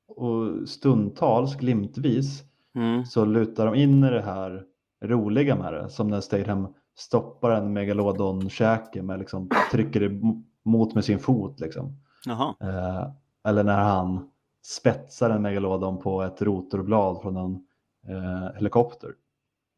[0.08, 3.04] och stundtals glimtvis Mm.
[3.06, 4.64] så lutar de in i det här
[5.04, 5.88] roliga med det.
[5.90, 11.60] Som när Statham stoppar en megalodon-käke med liksom trycker emot med sin fot.
[11.60, 11.96] Liksom.
[12.60, 13.10] Eh,
[13.48, 14.30] eller när han
[14.68, 17.64] spetsar en megalodon på ett rotorblad från en
[18.08, 19.14] eh, helikopter.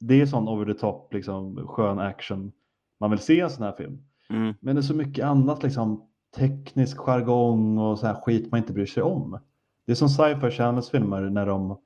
[0.00, 2.52] Det är sån over the top, liksom, skön action
[3.00, 3.98] man vill se i en sån här film.
[4.30, 4.54] Mm.
[4.60, 8.72] Men det är så mycket annat, liksom, teknisk jargong och så här skit man inte
[8.72, 9.38] bryr sig om.
[9.86, 11.78] Det är som sci-fi channels filmer när de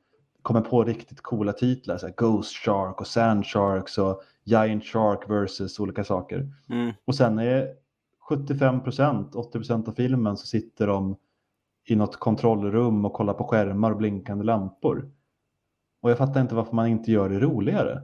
[0.43, 5.31] kommer på riktigt coola titlar, så här Ghost Shark och Sand Sharks och Giant Shark
[5.31, 6.49] versus olika saker.
[6.69, 6.93] Mm.
[7.05, 7.69] Och sen är
[8.31, 11.17] 75%, 80% av filmen så sitter de
[11.87, 15.11] i något kontrollrum och kollar på skärmar och blinkande lampor.
[16.03, 18.03] Och jag fattar inte varför man inte gör det roligare.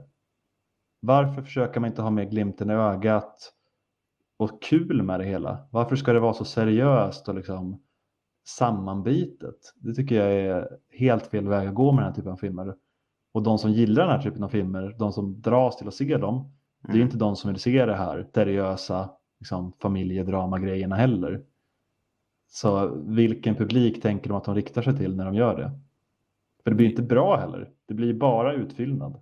[0.99, 3.53] Varför försöker man inte ha med glimten i ögat
[4.37, 5.67] och kul med det hela?
[5.71, 7.81] Varför ska det vara så seriöst och liksom
[8.47, 9.73] sammanbitet.
[9.75, 12.75] Det tycker jag är helt fel väg att gå med den här typen av filmer.
[13.33, 16.17] Och de som gillar den här typen av filmer, de som dras till att se
[16.17, 17.05] dem, det är Mm.
[17.05, 21.43] inte de som vill se det här seriösa liksom, familjedrama-grejerna heller.
[22.53, 25.71] Så vilken publik tänker de att de riktar sig till när de gör det?
[26.63, 27.69] För det blir inte bra heller.
[27.87, 29.11] Det blir bara utfyllnad.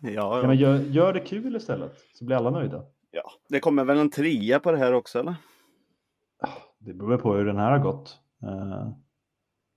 [0.00, 0.46] Ja, Ja, ja.
[0.46, 2.82] men gör, gör det kul istället så blir alla nöjda.
[3.10, 3.22] ja.
[3.48, 5.34] Det kommer väl en trea på det här också eller?
[6.78, 8.18] Det beror på hur den här har gått.
[8.42, 8.88] Eh,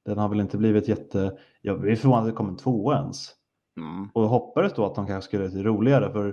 [0.06, 1.38] Den har väl inte blivit jätte...
[1.62, 3.30] Jag är förvånad att det kom en tvåa ens.
[3.78, 4.10] Mm.
[4.14, 6.28] Och hoppades då att de kanske skulle det roligare för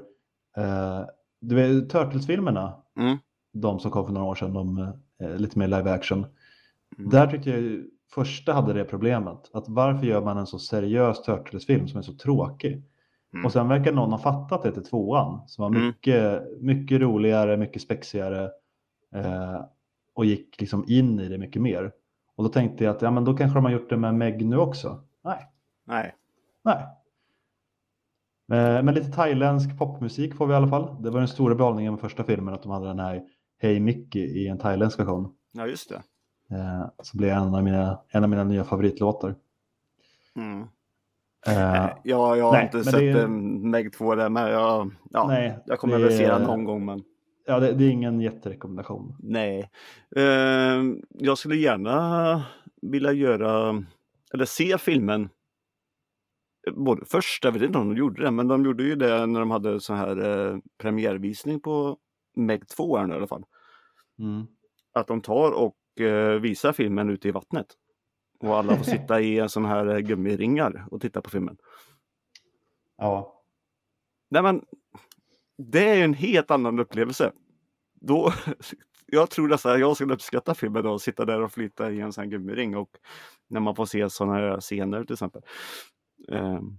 [0.56, 1.06] eh,
[1.40, 3.16] du vet Turtles-filmerna, Mm.
[3.52, 4.92] de som kom för några år sedan, de
[5.28, 6.26] lite mer live action.
[6.98, 7.10] Mm.
[7.10, 11.22] Där tyckte jag ju, första hade det problemet, att varför gör man en så seriös
[11.22, 12.82] Turtles-film som är så tråkig?
[13.34, 13.46] Mm.
[13.46, 15.86] Och sen verkar någon ha fattat det till tvåan, som var Mm.
[15.86, 18.44] mycket, mycket roligare, mycket spexigare
[19.14, 19.60] eh,
[20.14, 21.92] och gick liksom in i det mycket mer.
[22.36, 24.46] Och då tänkte jag att ja, men då kanske de har gjort det med Meg
[24.46, 25.00] nu också.
[25.24, 25.48] Nej,
[25.86, 26.14] Nej.
[26.64, 26.82] nej.
[28.52, 30.96] Eh, Men lite thailändsk popmusik får vi i alla fall.
[31.02, 33.22] Det var den stora behållningen med första filmen att de hade den här
[33.58, 35.34] Hey Mickey i en thailändsk version.
[35.52, 36.02] Ja, just det.
[36.56, 39.34] Eh, Så blev en av mina, en av mina nya favoritlåtar.
[40.36, 40.60] Mm.
[41.46, 45.26] Eh, Ja, jag har nej, inte sett är- eh, Meg 2 där, men jag, ja,
[45.28, 46.84] Nej, jag kommer väl se den någon gång.
[46.84, 47.02] Men
[47.46, 49.16] Ja, det, det är ingen jätterekommendation.
[49.20, 49.70] nej.
[50.16, 52.42] Eh, jag skulle gärna
[52.82, 53.82] vilja göra,
[54.34, 55.28] eller se filmen.
[56.66, 59.26] eh, Både först, jag vet inte om de gjorde det, men de gjorde ju det
[59.26, 60.16] när de hade så här
[60.50, 61.96] eh, premiärvisning på
[62.34, 63.44] Meg 2 här nu i alla fall.
[64.18, 64.46] Mm.
[64.92, 67.66] Att de tar och eh, visar filmen ute i vattnet.
[68.40, 71.56] Och alla får sitta i en sån här eh, gummiringar och titta på filmen.
[72.96, 73.34] Ja,
[74.34, 74.64] Nej men,
[75.58, 77.32] det är ju en helt annan upplevelse.
[78.00, 78.32] Då,
[79.06, 82.12] jag tror nästan att jag skulle uppskatta filmen då, sitta där och flyta i en
[82.12, 82.90] sån här gummiring och
[83.48, 85.42] när man får se sådana här scener till exempel.
[86.28, 86.78] Ehm,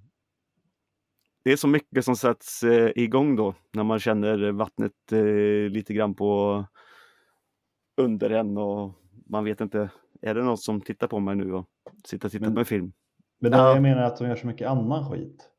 [1.45, 5.93] Det är så mycket som sätts eh, igång då när man känner vattnet eh, lite
[5.93, 6.65] grann på
[7.97, 8.91] under en och
[9.29, 9.89] man vet inte,
[10.21, 11.65] är det någon som tittar på mig nu och
[12.05, 12.91] sitter och tittar Men- på en film?
[13.39, 13.73] men det Ja.
[13.73, 15.49] jag menar att de gör så mycket annan skit.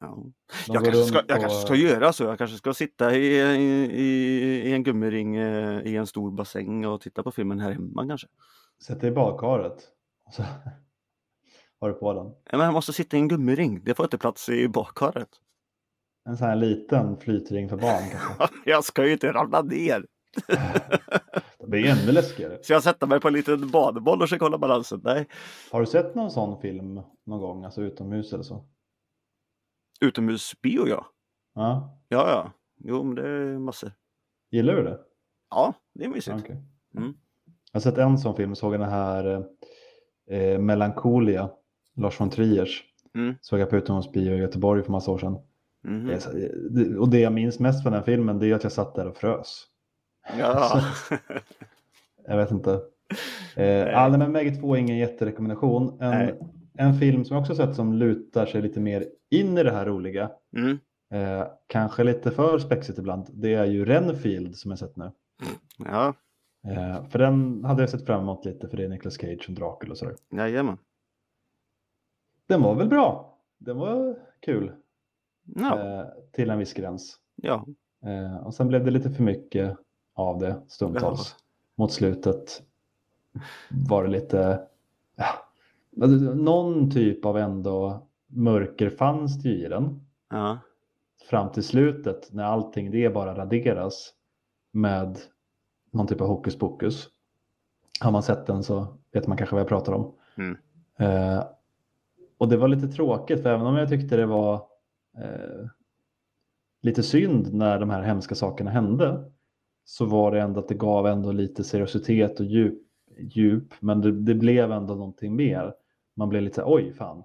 [0.00, 0.24] Ja.
[0.68, 2.24] Jag kanske, ska, jag och- kanske ska göra så.
[2.24, 6.86] Jag kanske ska sitta i, i, i, i en gummiring eh, i en stor bassäng
[6.86, 8.26] och titta på filmen här hemma kanske.
[8.86, 9.88] Sätt dig i badkaret.
[11.82, 12.26] Har du på den.
[12.26, 13.84] Ja, Men jag måste sitta i en gummiring.
[13.84, 15.28] Det får inte plats i badkaret.
[16.28, 18.54] En sån här liten flytring för barn kanske.
[18.70, 20.06] Jag ska ju inte ramla ner.
[21.58, 22.58] Det blir ännu läskigare.
[22.62, 25.00] Så jag sätter mig på en liten badboll och försöker hålla balansen.
[25.04, 25.28] Nej.
[25.70, 28.64] Har du sett någon sån film någon gång, alltså utomhus eller så?
[30.00, 31.06] Utomhusbio ja.
[31.54, 31.98] Ja.
[32.08, 32.52] Ja, ja.
[32.76, 33.92] Jo, men det är massor.
[34.50, 34.98] Gillar du det?
[35.50, 36.36] Ja, det är mysigt.
[36.40, 36.56] Okej.
[36.96, 37.14] Mm.
[37.72, 39.46] Jag har sett en sån film, såg den här
[40.30, 41.50] eh, Melancholia,
[41.96, 42.82] Lars von Triers.
[43.14, 43.34] Mm.
[43.40, 45.36] Såg jag på utomhusbio i Göteborg för massa år sedan.
[45.84, 46.06] Mhm.
[46.06, 46.30] Det så-
[47.00, 49.16] Och det jag minns mest från den filmen det är att jag satt där och
[49.16, 49.64] frös.
[50.38, 50.80] Ja.
[52.26, 52.72] Jag vet inte.
[53.56, 55.96] Eh, men Meg 2 är ingen jätterekommendation.
[56.00, 56.38] Nej.
[56.78, 59.72] En, en film som jag också sett som lutar sig lite mer in i det
[59.72, 60.30] här roliga.
[60.56, 60.78] Mm.
[61.14, 63.26] Eh, kanske lite för spexigt ibland.
[63.32, 65.10] Det är ju Renfield som jag sett nu.
[65.78, 66.14] Ja,
[66.68, 69.54] Eh, för den hade jag sett fram emot lite för det är Nicolas Cage som
[69.54, 70.14] Dracula och sådär.
[70.32, 70.78] jajamän.
[72.46, 73.38] Den var väl bra.
[73.58, 74.72] Den var kul
[75.44, 77.16] Ja, eh, till en viss gräns.
[77.36, 77.66] ja.
[78.04, 79.76] Eh, och sen blev det lite för mycket
[80.14, 81.36] av det stundtals.
[81.74, 82.62] Mot slutet
[83.88, 84.60] var det lite,
[85.16, 85.26] ja,
[86.02, 90.00] alltså, någon typ av ändå mörker fanns det ju i den.
[90.30, 90.58] ja.
[91.30, 94.14] Fram till slutet när allting det bara raderas
[94.70, 95.18] med
[95.90, 97.08] någon typ av hokus pokus.
[98.00, 100.14] Har man sett den så vet man kanske vad jag pratar om.
[100.36, 100.56] Mm.
[100.96, 101.44] Eh,
[102.42, 104.54] och det var lite tråkigt för även om jag tyckte det var
[105.18, 105.66] eh,
[106.82, 109.30] lite synd när de här hemska sakerna hände
[109.84, 112.78] så var det ändå att det gav ändå lite seriositet och djup,
[113.18, 115.74] djup men det, det blev ändå någonting mer.
[116.16, 117.18] Man blev lite oj fan,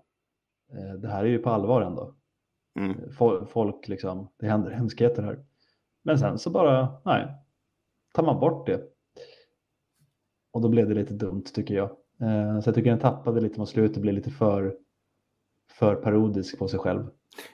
[0.74, 2.14] eh, det här är ju på allvar ändå.
[2.80, 3.10] Mm.
[3.10, 5.46] Fol- Folk liksom, det händer hemskheter här.
[6.04, 7.28] Men sen så bara, nej,
[8.14, 8.82] tar man bort det.
[10.52, 11.90] Och då blev det lite dumt tycker jag.
[12.22, 14.76] Eh, Så jag tycker den tappade lite mot slutet, blev lite för,
[15.80, 17.08] för parodisk på sig själv.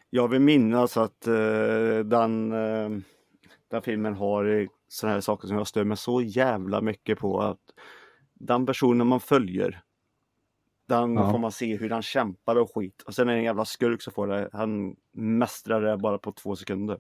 [0.10, 2.90] Jag vill minnas att eh, den, eh,
[3.68, 7.42] den filmen har sådana här saker som jag stör mig så jävla mycket på.
[7.42, 7.60] att
[8.34, 9.82] Den personen man följer,
[10.88, 11.32] den Ja.
[11.32, 13.02] får man se hur han kämpar och skit.
[13.02, 14.50] Och sen är det en jävla skurk som får det.
[14.54, 17.00] Han mästrar det bara på två sekunder.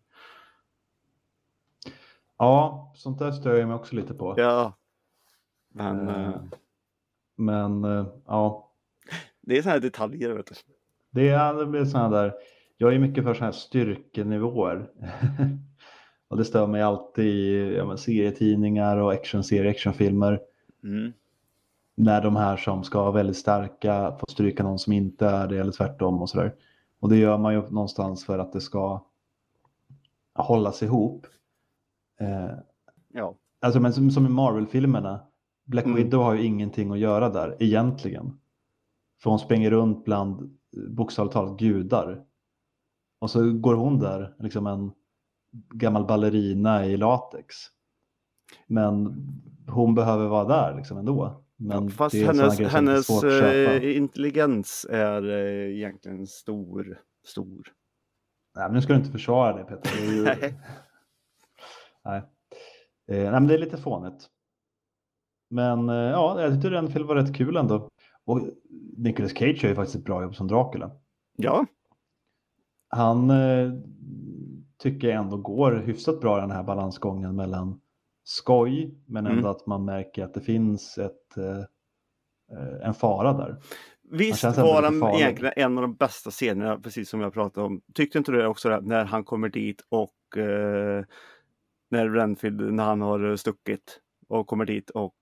[2.38, 4.34] Ja, sånt där stör jag mig också lite på.
[4.38, 4.74] Ja.
[5.70, 6.42] Men eh,
[7.36, 7.84] Men
[8.26, 8.72] ja,
[9.42, 10.30] Det är sådana här detaljer.
[10.30, 10.56] Vet du.
[11.14, 12.34] Det är, sådana där.
[12.78, 14.90] Jag är mycket för sådana här styrkenivåer.
[16.28, 20.40] och det stör mig alltid i ja, men, serietidningar och actionserier, actionfilmer.
[20.84, 21.14] Mm.
[21.96, 25.58] När de här som ska vara väldigt starka får stryka någon som inte är det
[25.58, 26.56] eller tvärtom och sådär.
[27.00, 29.06] Och det gör man ju någonstans för att det ska
[30.36, 31.28] hållas ihop.
[32.20, 32.58] Eh,
[33.14, 33.36] Ja.
[33.60, 35.20] Alltså men som, som i Marvel-filmerna.
[35.66, 35.98] Black Mm.
[35.98, 38.40] Widow har ju ingenting att göra där egentligen.
[39.24, 40.58] För hon springer runt bland
[40.90, 42.24] bokstavligt talat gudar.
[43.20, 44.92] Och så går hon där, liksom en
[45.74, 47.56] gammal ballerina i latex.
[48.68, 49.16] Men
[49.68, 51.44] hon behöver vara där liksom ändå.
[51.56, 53.74] Men Fast är såna hennes, är hennes köpa.
[53.74, 57.02] eh, intelligens är eh, egentligen stor.
[57.26, 57.74] stor.
[58.56, 59.92] Nej, men nu ska du inte försvara det Peter.
[59.98, 60.24] Det är ju...
[60.24, 60.60] Nej.
[62.06, 62.18] Nej.
[63.08, 64.30] Eh, nej, men det är lite fånigt.
[65.50, 67.90] Men eh, ja, jag tyckte den filmen var rätt kul ändå.
[68.26, 68.42] Och
[68.98, 70.92] Nicolas Cage gör ju faktiskt ett bra jobb som Dracula.
[71.36, 71.66] Ja,
[72.90, 73.72] Han eh,
[74.78, 77.80] tycker jag ändå går hyfsat bra i den här balansgången mellan
[78.24, 79.52] skoj men ändå Mm.
[79.52, 81.60] att man märker att det finns ett, eh,
[82.58, 83.58] eh, en fara där.
[84.12, 84.54] visst var
[85.00, 85.22] farlig.
[85.22, 87.82] egentligen en av de bästa scenerna, precis som jag pratade om.
[87.94, 91.06] Tyckte inte du det också, där, när han kommer dit och eh,
[91.90, 95.16] när Renfield, när han har stuckit och kommer dit och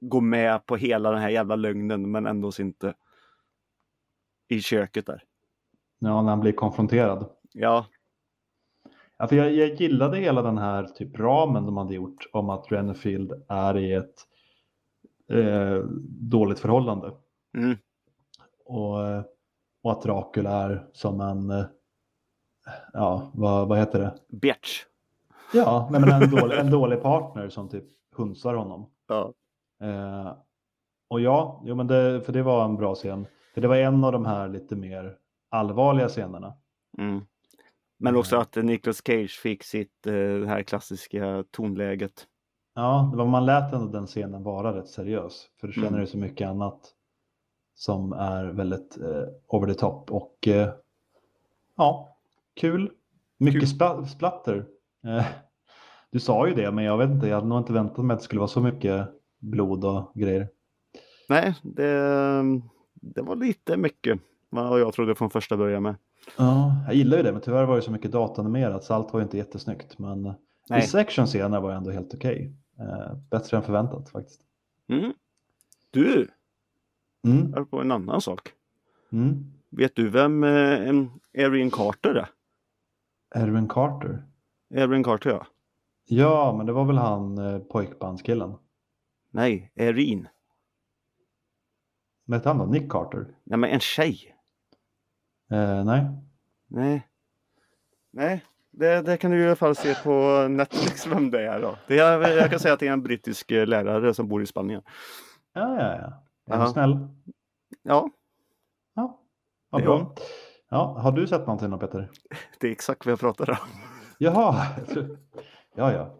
[0.00, 2.94] går med på hela den här jävla lögnen men ändå inte
[4.48, 5.22] i köket där.
[5.98, 7.26] Ja, när han blir konfronterad.
[7.52, 7.86] Ja,
[9.20, 12.72] Ja, för jag, jag gillade hela den här typ ramen de hade gjort om att
[12.72, 14.14] Renfield är i ett
[15.30, 15.78] eh,
[16.30, 17.12] dåligt förhållande.
[17.56, 17.76] mm,
[18.64, 18.96] Och,
[19.82, 21.64] och att Dracula är som en,
[22.92, 24.18] ja vad, vad heter det?
[24.28, 24.84] bitch.
[25.54, 27.84] Ja, nej, men en, dålig, en dålig partner som typ
[28.16, 28.90] hunsar honom.
[29.08, 29.32] Ja.
[29.80, 30.32] Eh,
[31.08, 33.26] och ja, jo, men det, för det var en bra scen.
[33.54, 35.16] För det var en av de här lite mer
[35.50, 36.52] allvarliga scenerna.
[36.98, 37.20] Mm.
[37.98, 42.26] Men också att eh, Nicolas Cage fick sitt eh, det här klassiska tonläget.
[42.74, 45.46] Ja, det var, man lät ändå den scenen vara rätt seriös.
[45.60, 46.06] För du känner Mm.
[46.06, 46.80] så mycket annat
[47.74, 50.10] som är väldigt eh, over the top.
[50.12, 50.70] Och eh,
[51.76, 52.16] ja,
[52.54, 52.90] kul.
[53.38, 53.68] Mycket Kul.
[53.68, 54.66] Spla- splatter.
[55.06, 55.24] Eh,
[56.10, 57.28] du sa ju det, men jag vet inte.
[57.28, 59.08] Jag hade nog inte väntat mig att det skulle vara så mycket
[59.38, 60.48] blod och grejer.
[61.28, 62.42] Nej, det,
[62.94, 64.20] det var lite mycket
[64.50, 65.94] vad jag trodde från första början med.
[66.38, 69.20] Ja, jag gillar ju det, men tyvärr var det så mycket datanimerat så allt var
[69.20, 69.98] ju inte jättesnyggt.
[69.98, 70.34] Men Nej.
[70.80, 72.52] vissa actionscener var ändå helt okej.
[72.78, 74.40] Eh, bättre än förväntat faktiskt.
[74.88, 75.12] Mm.
[75.90, 76.28] Du,
[77.24, 78.52] Mm, är på en annan sak.
[79.12, 79.52] mm.
[79.70, 82.28] Vet du vem eh, en Erin Carter är?
[83.34, 84.22] Erwin Carter.
[84.74, 85.46] Erin Carter ja.
[86.06, 88.54] Ja, men det var väl han eh, pojkbandskillen.
[89.30, 90.28] Nej, Erin.
[92.24, 92.64] Vad hette han då?
[92.64, 93.26] Nick Carter?
[93.44, 94.34] Nej men en tjej.
[95.50, 96.06] Eh, nej.
[96.66, 97.08] Nej.
[98.10, 101.76] Nej, det, det kan du i alla fall se på Netflix vem det är då.
[101.86, 104.46] Det är, jag kan säga att det är en brittisk eh, lärare som bor i
[104.46, 104.82] Spanien.
[105.52, 105.96] Ja, ja,
[106.46, 106.54] ja.
[106.54, 107.08] Är hon snäll?
[107.82, 108.10] Ja,
[108.94, 109.20] Ja,
[109.70, 109.96] vad bra.
[109.98, 110.14] hon.
[110.68, 112.10] Ja, har du sett någonting då Peter?
[112.60, 113.56] det är exakt vad jag pratar om.
[114.18, 114.66] Jaha,
[115.74, 116.14] ja, ja.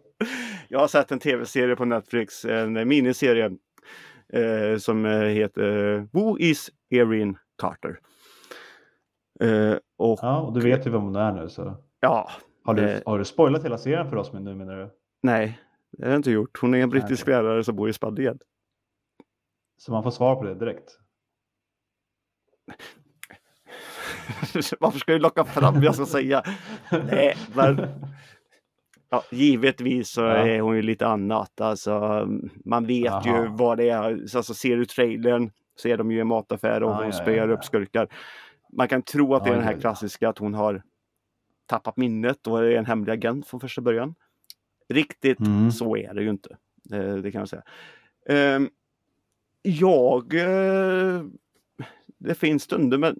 [0.71, 3.45] Jag har sett en tv-serie på Netflix, en miniserie
[4.33, 7.99] eh, som eh, heter Who is Erin Carter?
[9.39, 11.77] Eh, och Ja, och du vet ju vem hon är nu så.
[11.99, 12.29] ja,
[12.63, 13.01] Har du, Eh.
[13.05, 14.89] har du spoilat hela serien för oss nu menar du?
[15.23, 15.59] nej,
[15.91, 16.57] det har jag inte gjort.
[16.61, 17.33] Hon är en brittisk okej.
[17.33, 18.39] lärare som bor i Spanien.
[19.77, 20.99] Så man får svar på det direkt?
[24.79, 26.43] Varför ska du locka fram vad jag ska säga?
[26.91, 27.77] Nej, men
[29.09, 30.27] ja, givetvis så Ja.
[30.47, 31.61] är hon ju lite annat.
[31.61, 32.25] Alltså,
[32.65, 33.55] man vet ju Aha.
[33.57, 34.11] vad det är.
[34.35, 37.11] Alltså, ser du trailern så är de ju i en mataffär och Ja, hon ja,
[37.11, 38.07] spöar ja, upp skurkar.
[38.73, 40.83] Man kan tro att det är den här klassiska att hon har
[41.65, 44.15] tappat minnet och är en hemlig agent från första början.
[44.89, 45.71] Riktigt Mm.
[45.71, 46.57] så är det ju inte.
[46.93, 47.63] Eh, Det kan jag säga.
[48.29, 48.69] Ehm,
[49.61, 50.33] Jag...
[50.33, 51.23] eh,
[52.17, 53.19] Det finns stunder men...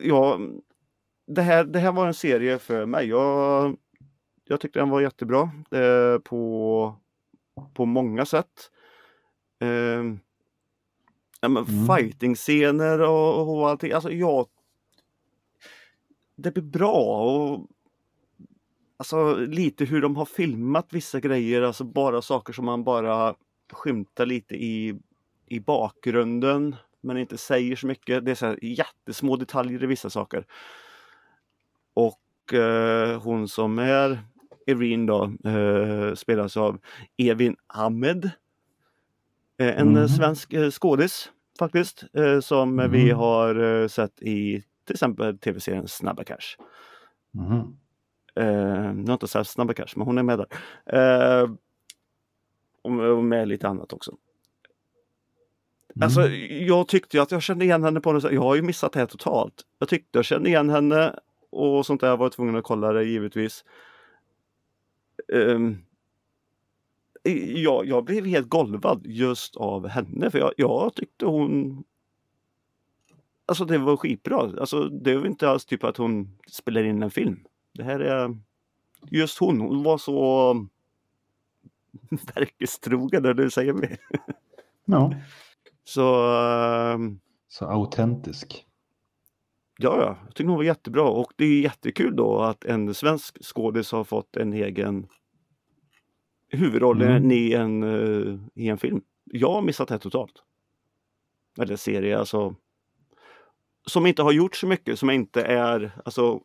[0.00, 0.38] Ja,
[1.26, 3.06] det här, det här var en serie för mig.
[3.08, 3.76] Jag,
[4.50, 6.94] jag tyckte den var jättebra eh, på,
[7.74, 8.70] på många sätt.
[9.60, 10.04] Eh,
[11.40, 11.86] ja, men Mm.
[11.86, 13.92] Fighting-scener och, och allting.
[13.92, 14.46] Alltså jag...
[16.36, 17.66] Det blir bra och
[18.96, 23.34] Alltså lite hur de har filmat vissa grejer, alltså bara saker som man bara
[23.72, 25.00] skymtar lite i,
[25.46, 28.24] i bakgrunden men inte säger så mycket.
[28.24, 30.46] Det är så här jättesmå detaljer i vissa saker.
[31.94, 34.22] Och eh, hon som är
[34.70, 36.78] Erin då eh, spelas av
[37.16, 38.30] Evin Ahmed.
[39.58, 40.08] Eh, En Mhm.
[40.08, 42.90] svensk eh, skådis faktiskt, eh, som Mhm.
[42.90, 46.56] vi har eh, sett i till exempel tv-serien Snabba Cash.
[47.30, 47.76] Mhm.
[48.34, 50.46] Eh, jag har inte sett Snabba Cash, men hon är med där.
[52.82, 54.10] Och med lite annat också.
[55.96, 56.04] Mm.
[56.06, 56.28] Alltså,
[56.66, 58.32] jag tyckte att jag kände igen henne på något sätt.
[58.32, 59.54] Jag har ju missat det här totalt.
[59.78, 61.14] Jag tyckte jag kände igen henne
[61.50, 62.08] och sånt där.
[62.08, 63.64] Jag var tvungen att kolla det givetvis.
[65.32, 65.78] Ehm,
[67.54, 71.84] jag, jag blev helt golvad just av henne för jag, jag tyckte hon
[73.46, 74.36] Alltså det var skitbra.
[74.36, 77.44] Alltså det var inte alls typ att hon spelar in en film.
[77.74, 78.38] Det här är
[79.10, 79.60] just hon.
[79.60, 80.54] Hon var så
[82.34, 83.98] verkestrogen eller du säger mig.
[84.84, 85.14] Ja,
[85.84, 88.66] Så ehm, så autentisk.
[89.78, 93.44] Ja, ja, jag tycker hon var jättebra och det är jättekul då att en svensk
[93.44, 95.06] skådis har fått en egen
[96.50, 97.30] huvudroll Mm.
[97.30, 99.00] i, en, eh, i en film.
[99.24, 100.42] Jag har missat det totalt.
[101.58, 102.54] Eller serie alltså.
[103.86, 106.40] Som inte har gjort så mycket, som inte är, alltså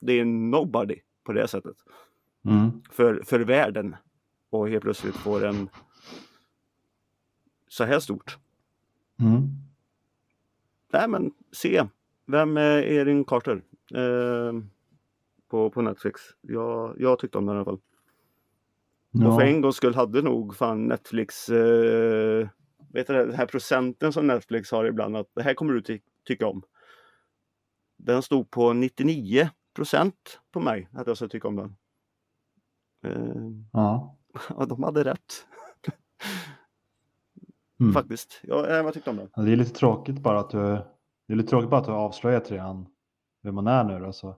[0.00, 1.76] det är nobody på det sättet.
[2.44, 2.82] Mm.
[2.90, 3.96] För, för världen.
[4.50, 5.68] Och helt plötsligt får en
[7.68, 8.38] så här stort.
[9.20, 9.48] Mm.
[10.92, 11.84] Nej men se.
[12.26, 13.62] Vem är Erin Carter?
[13.94, 14.52] Eh,
[15.48, 16.20] på, på Netflix.
[16.40, 17.80] Jag, jag tyckte om den i alla fall.
[19.14, 19.46] Och för Ja.
[19.46, 22.48] en gångs skull hade nog fan Netflix eh,
[22.92, 25.80] Vet du det, den här procenten som Netflix har ibland att det här kommer du
[25.82, 26.62] ty tycka om.
[27.96, 31.76] Den stod på 99 procent på mig att jag ska tycka om den.
[33.04, 34.16] Eh, Ja.
[34.48, 35.46] ja, de hade rätt
[37.80, 37.92] Mm.
[37.92, 38.40] faktiskt.
[38.42, 39.28] Ja, jag tyckte om den.
[39.36, 40.58] Ja, Det är lite tråkigt bara att du
[41.26, 42.86] det är lite tråkigt bara att du avslöjat redan
[43.42, 44.12] vem man är nu då.
[44.12, 44.36] Så.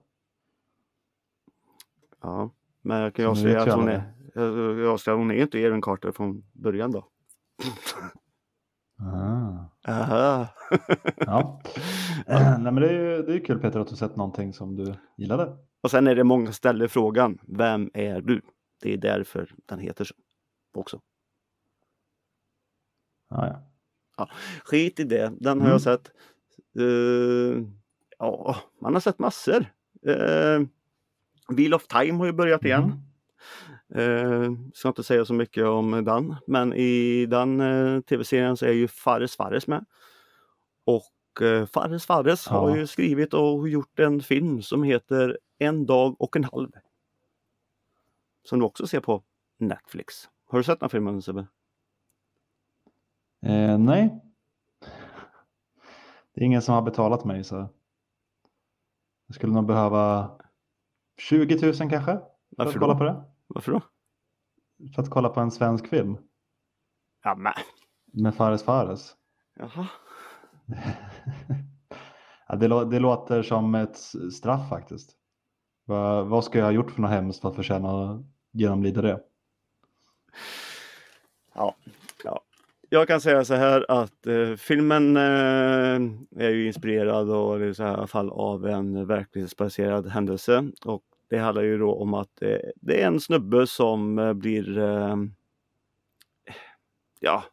[2.21, 2.49] Ja,
[2.81, 5.81] men jag kan ju avslöja att hon är, jag, jag avslöjar hon är inte Erin
[5.81, 7.07] Carter från början då.
[8.99, 9.91] Ah.
[9.91, 10.47] Aha.
[11.17, 11.61] Ja.
[12.27, 14.93] Nej men det är ju det är kul Peter att du sett någonting som du
[15.17, 15.57] gillade.
[15.81, 18.41] Och sen är det många ställer frågan, vem är du?
[18.81, 20.15] Det är därför den heter så
[20.73, 21.01] också.
[23.29, 23.63] Ja,
[24.17, 24.29] ja.
[24.65, 25.71] Skit i det, den har Mm.
[25.71, 26.11] jag sett.
[26.79, 27.63] Eh,
[28.19, 29.65] ja, man har sett massor.
[30.07, 30.67] Uh,
[31.47, 32.83] Wheel of Time har ju börjat igen.
[32.83, 33.03] Mhm.
[33.95, 38.71] Uh, ska inte säga så mycket om den, men i den eh, tv-serien så är
[38.71, 39.85] ju Fares Fares med.
[40.85, 42.77] Och uh, Fares Fares har Ja.
[42.77, 46.69] ju skrivit och gjort en film som heter En dag och en halv.
[48.43, 49.23] Som du också ser på
[49.57, 50.29] Netflix.
[50.49, 51.47] Har du sett den filmen Sebbe?
[53.41, 54.21] Eh, nej.
[56.33, 57.69] Det är ingen som har betalat mig så.
[59.27, 60.31] Jag skulle nog behöva
[61.17, 61.99] 20 000 kanske.
[62.05, 62.97] För Varför att kolla då?
[62.97, 63.23] på det.
[63.47, 63.81] Varför då?
[64.95, 66.17] För att kolla på en svensk film.
[67.23, 67.53] Ja, men.
[68.23, 69.15] Med Fares Fares.
[69.55, 69.87] Jaha.
[72.47, 73.97] ja, det, lå- det låter som ett
[74.33, 75.11] straff faktiskt.
[75.85, 79.19] Va, vad ska jag ha gjort för något hemskt för att förtjäna att genomlida det?
[81.53, 81.75] Ja.
[82.89, 87.83] Jag kan säga så här att eh, filmen eh, är ju inspirerad och, i så
[87.83, 90.71] här fall av en verklighetsbaserad händelse.
[90.85, 94.77] Och det handlar ju då om att eh, det är en snubbe som eh, blir
[94.77, 95.15] eh,
[97.19, 97.43] Ja,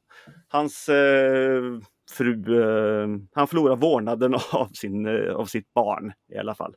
[0.48, 1.62] hans eh,
[2.10, 6.74] fru, eh, han förlorar vårdnaden av, sin, eh, av sitt barn i alla fall.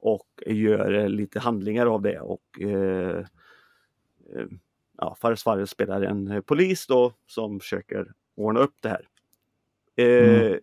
[0.00, 3.18] Och gör eh, lite handlingar av det och eh,
[4.34, 4.46] eh,
[4.98, 9.08] ja, Fares Fares spelar en eh, polis då som försöker ordna upp det här.
[9.96, 10.60] Eh, Mm.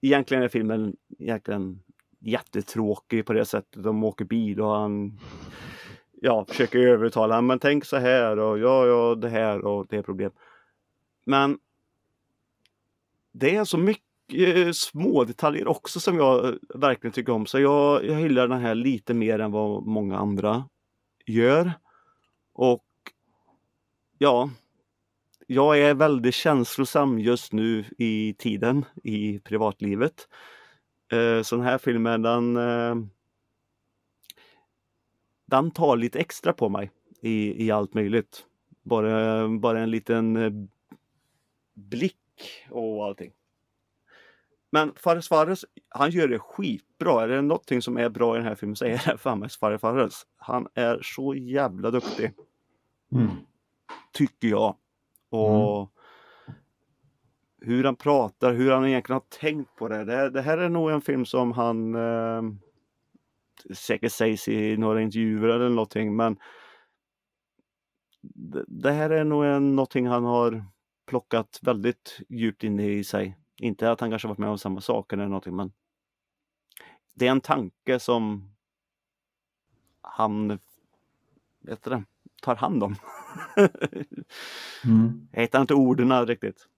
[0.00, 1.80] Egentligen är filmen egentligen
[2.20, 3.82] jättetråkig på det sättet.
[3.82, 5.20] De åker bil och han
[6.12, 10.02] ja, försöker övertala men tänk så här och ja, ja, det här och det är
[10.02, 10.30] problem.
[11.26, 11.58] Men
[13.32, 17.46] det är så mycket eh, små detaljer också som jag eh, verkligen tycker om.
[17.46, 20.68] Så jag, jag gillar den här lite mer än vad många andra
[21.26, 21.72] gör.
[22.52, 22.84] Och
[24.24, 24.50] ja,
[25.46, 30.28] jag är väldigt känslosam just nu i tiden i privatlivet.
[31.12, 32.94] Eh, så den här filmen den, eh,
[35.46, 38.46] den tar lite extra på mig i, i allt möjligt.
[38.82, 40.52] Bara, bara en liten eh,
[41.74, 42.16] blick
[42.70, 43.32] och allting.
[44.70, 47.22] Men Fares Fares, han gör det skitbra.
[47.22, 49.80] Är det någonting som är bra i den här filmen så är det fan Fares
[49.80, 50.26] Fares.
[50.36, 52.32] Han är så jävla duktig
[53.12, 53.30] Mm
[54.14, 54.76] tycker jag.
[55.30, 55.90] Och
[57.60, 60.04] hur han pratar, hur han egentligen har tänkt på det.
[60.04, 62.42] Det, här- det här är nog en film som han eh,
[63.74, 66.38] säkert sägs i några intervjuer eller någonting men
[68.22, 70.64] det, det här är nog en, någonting han har
[71.06, 73.38] plockat väldigt djupt in i sig.
[73.56, 75.72] Inte att han kanske varit med om samma saker eller någonting men
[77.14, 78.54] det är en tanke som
[80.00, 80.58] han
[81.60, 82.04] vet det,
[82.44, 82.96] tar hand om.
[84.84, 85.28] Mm.
[85.32, 86.68] Jag hittar inte orden riktigt.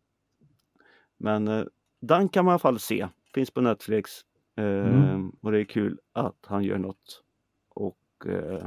[1.17, 1.65] Men eh,
[2.01, 3.09] den kan man i alla fall se.
[3.35, 4.11] Finns på Netflix.
[4.57, 5.31] Eh, Mm.
[5.43, 7.23] Och det är kul att han gör något.
[7.69, 8.67] Och, eh,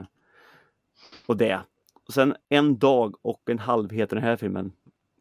[1.25, 1.59] och det.
[2.07, 4.71] Och sen en dag och en halv heter den här filmen.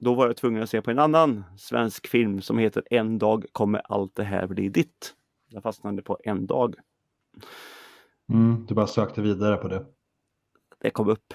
[0.01, 3.47] Då var jag tvungen att se på en annan svensk film som heter En dag
[3.53, 5.14] kommer allt det här bli ditt.
[5.49, 6.74] Jag fastnade på en dag.
[8.29, 8.66] Mm.
[8.66, 9.87] Du bara sökte vidare på det.
[10.79, 11.35] Det kom upp.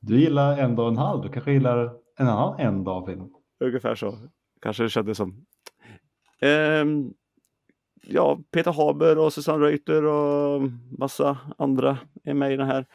[0.00, 1.22] Du gillar en dag och en halv.
[1.22, 3.28] Du kanske gillar en annan en dag film.
[3.60, 4.18] Ungefär så.
[4.62, 5.46] Kanske det kändes som.
[6.40, 7.12] Ehm,
[8.02, 10.62] ja, Peter Haber och Susanne Reuter och
[10.98, 12.86] massa andra är med i den här.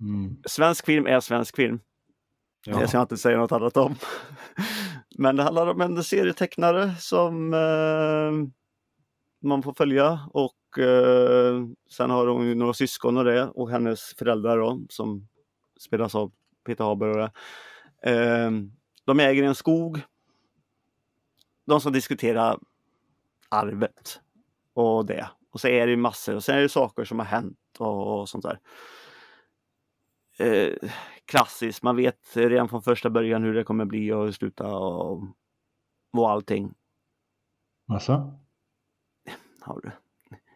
[0.00, 0.36] Mm.
[0.46, 1.80] Svensk film är svensk film.
[2.66, 2.78] Ja.
[2.78, 3.94] Det ska jag inte säga något annat om.
[5.18, 8.48] Men det handlar om en serietecknare som eh,
[9.42, 14.14] man får följa och eh, sen har hon ju några syskon och det och hennes
[14.18, 15.28] föräldrar då som
[15.80, 16.32] spelas av
[16.66, 17.32] Peter Haber och det.
[18.10, 18.50] Eh,
[19.04, 20.00] de äger en skog.
[21.66, 22.58] De ska diskutera
[23.48, 24.20] arvet
[24.74, 25.28] och det.
[25.50, 28.20] Och så är det ju massor och sen är det saker som har hänt och,
[28.20, 28.58] och sånt där.
[30.38, 30.90] Eh,
[31.24, 35.22] klassiskt, man vet redan från första början hur det kommer bli och sluta och,
[36.12, 36.74] och allting.
[37.88, 38.41] Alltså?
[39.62, 39.90] Har du?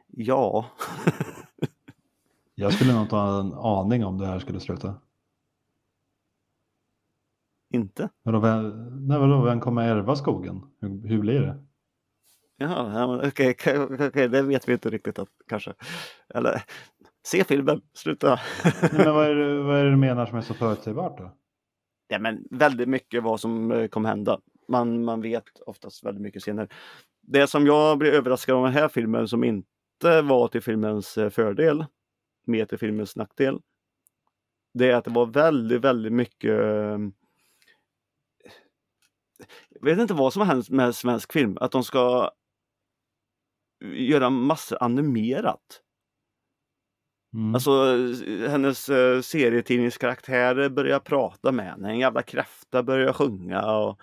[0.06, 0.70] Ja,
[2.54, 5.00] Jag skulle nog inte ha en aning om det här skulle sluta.
[7.74, 8.08] inte?
[8.22, 10.62] Vadå, vem, nej, vadå, vem kommer ärva skogen?
[10.80, 11.64] Hur, hur blir det?
[12.56, 15.74] Jaha, okej, okej, okej, det vet vi inte riktigt att, kanske.
[16.34, 16.62] Eller
[17.26, 18.40] se filmen, sluta.
[18.82, 21.30] Nej, men vad, är det, vad är det du menar som är så förutsägbart då?
[22.08, 24.40] ja, men väldigt mycket vad som eh, kommer hända.
[24.68, 26.68] Man, man vet oftast väldigt mycket senare.
[27.28, 31.30] Det som jag blev överraskad av den här filmen som inte var till filmens eh,
[31.30, 31.84] fördel,
[32.46, 33.60] mer till filmens nackdel.
[34.74, 36.98] Det är att det var väldigt, väldigt mycket eh,
[39.70, 42.30] jag vet inte vad som har hänt med svensk film, att de ska
[43.94, 45.82] göra massor animerat.
[47.34, 47.54] Mm.
[47.54, 54.00] Alltså eh, hennes eh, serietidningskaraktärer börjar prata med henne, en jävla kräfta börjar sjunga och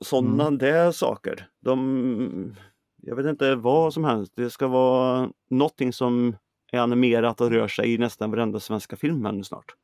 [0.00, 0.58] sådana Mm.
[0.58, 1.48] där saker.
[1.60, 2.56] De,
[3.02, 6.36] jag vet inte vad som helst, det ska vara någonting som
[6.72, 9.74] är animerat och rör sig i nästan varenda svenska film här nu snart.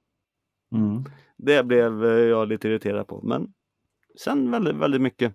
[0.75, 1.05] Mm.
[1.37, 3.53] Det blev eh, jag lite irriterad på, men
[4.19, 5.35] sen väldigt, väldigt mycket.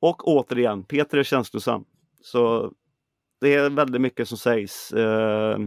[0.00, 1.84] Och återigen, Peter är känslosam.
[2.20, 2.72] Så
[3.40, 4.92] det är väldigt mycket som sägs.
[4.92, 5.58] Eh,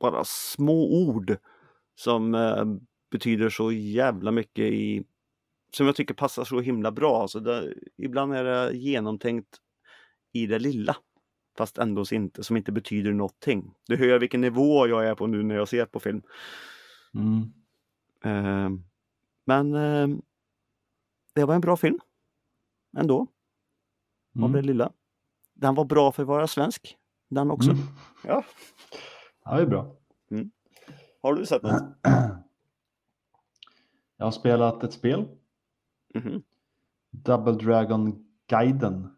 [0.00, 1.36] bara små ord
[1.94, 2.64] som eh,
[3.10, 5.04] betyder så jävla mycket i
[5.76, 7.22] som jag tycker passar så himla bra.
[7.22, 9.56] Alltså det, ibland är det genomtänkt
[10.32, 10.96] i det lilla.
[11.56, 13.74] Fast ändå inte, som inte betyder någonting.
[13.86, 16.22] Du hör vilken nivå jag är på nu när jag ser på film.
[17.14, 17.52] Mm.
[18.24, 18.70] Eh,
[19.44, 20.08] men eh,
[21.34, 21.98] det var en bra film.
[22.96, 23.20] Ändå,
[24.42, 24.64] av det Mm.
[24.64, 24.92] lilla.
[25.54, 26.96] Den var bra för att vara svensk.
[27.28, 27.70] Den också.
[27.70, 27.82] Mm.
[28.24, 28.44] Ja.
[29.44, 29.96] Ja, det är bra.
[31.22, 31.82] Har du sett något?
[34.16, 35.28] Jag har spelat ett spel,
[36.14, 36.42] Mhm.
[37.12, 39.08] Double Dragon Guiden,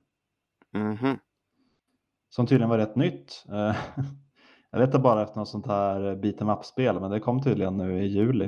[0.73, 1.19] Mhm.
[2.31, 3.45] som tydligen var rätt nytt.
[3.49, 3.77] Eh,
[4.71, 8.03] Jag letade bara efter något sånt här beat em up-spel, men det kom tydligen nu
[8.03, 8.45] i juli.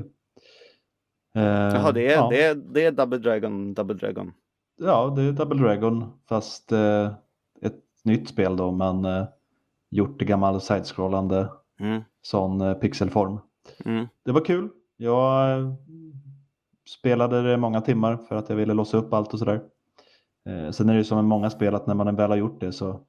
[1.34, 2.28] Eh, Jaha, det är, ja.
[2.30, 4.32] det, är, det är Double Dragon, Double Dragon.
[4.76, 7.12] Ja, det är Double Dragon fast eh,
[7.62, 9.26] ett nytt spel då, men
[9.90, 11.48] gjort i gammal sidescrollande
[11.80, 12.02] Mm.
[12.22, 13.38] sån pixelform.
[13.84, 14.06] Mm.
[14.22, 14.68] Det var kul.
[14.96, 15.58] Jag
[16.88, 19.60] spelade det många timmar för att jag ville låsa upp allt och sådär.
[20.46, 22.60] Eh, sen är det ju som med många spel att när man väl har gjort
[22.60, 23.00] det så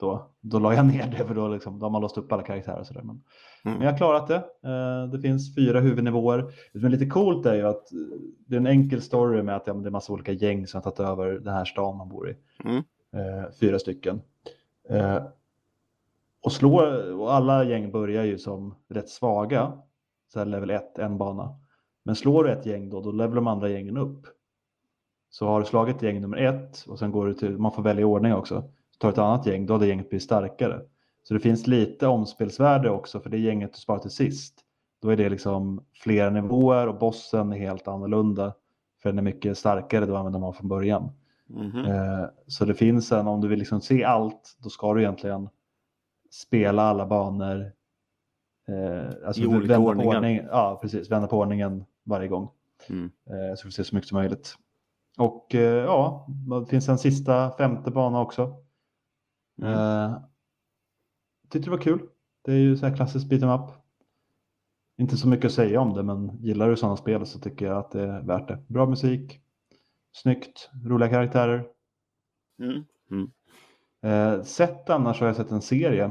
[0.00, 2.42] då, då la jag ner det för då, liksom, då har man låst upp alla
[2.42, 3.02] karaktärer och sådär.
[3.02, 3.22] Men,
[3.64, 3.78] Mm.
[3.78, 4.36] men jag har klarat det.
[4.64, 6.52] Eh, det finns fyra huvudnivåer.
[6.72, 7.98] Det som är lite coolt är ju att eh,
[8.46, 10.90] det är en enkel story med att ja, det är massa olika gäng som har
[10.90, 12.36] tagit över den här stan man bor i.
[12.64, 12.76] Mm.
[13.12, 14.20] Eh, fyra stycken.
[14.88, 15.22] Eh,
[16.44, 16.80] och, slå,
[17.20, 19.72] och alla gäng börjar ju som rätt svaga.
[20.32, 21.54] Så här level 1, en bana.
[22.04, 24.26] Men slår du ett gäng då, då levelar de andra gängen upp.
[25.30, 28.06] Så har du slagit gäng nummer ett och sen går du till, man får välja
[28.06, 28.62] ordning också.
[28.90, 30.80] Så tar du ett annat gäng, då har det gänget blivit starkare.
[31.22, 34.54] Så det finns lite omspelsvärde också för det gänget du sparar till sist.
[35.02, 38.54] Då är det liksom flera nivåer och bossen är helt annorlunda.
[39.02, 41.12] För den är mycket starkare då än vad man från början.
[41.46, 41.84] Mhm.
[41.84, 45.48] Eh, Så det finns en, om du vill liksom se allt, då ska du egentligen
[46.30, 47.72] spela alla banor
[48.70, 50.16] Eh, alltså I olika vända på ordningar.
[50.16, 51.10] ordning, ja, precis.
[51.10, 52.48] Vända på ordningen varje gång.
[52.88, 53.04] Mm.
[53.04, 54.54] Eh, så vi får se så mycket som möjligt.
[55.18, 56.26] Och eh, ja,
[56.60, 58.56] det finns en sista femte bana också.
[59.62, 59.72] Mm.
[59.72, 60.22] Eh,
[61.50, 62.00] tyckte det var kul.
[62.44, 63.70] Det är ju så här klassiskt beat 'em up.
[64.98, 67.78] Inte så mycket att säga om det, men gillar du sådana spel så tycker jag
[67.78, 68.58] att det är värt det.
[68.68, 69.40] Bra musik,
[70.12, 71.66] snyggt, roliga karaktärer.
[72.62, 73.30] Mm.
[74.02, 76.10] Eh, sett annars har jag sett en serie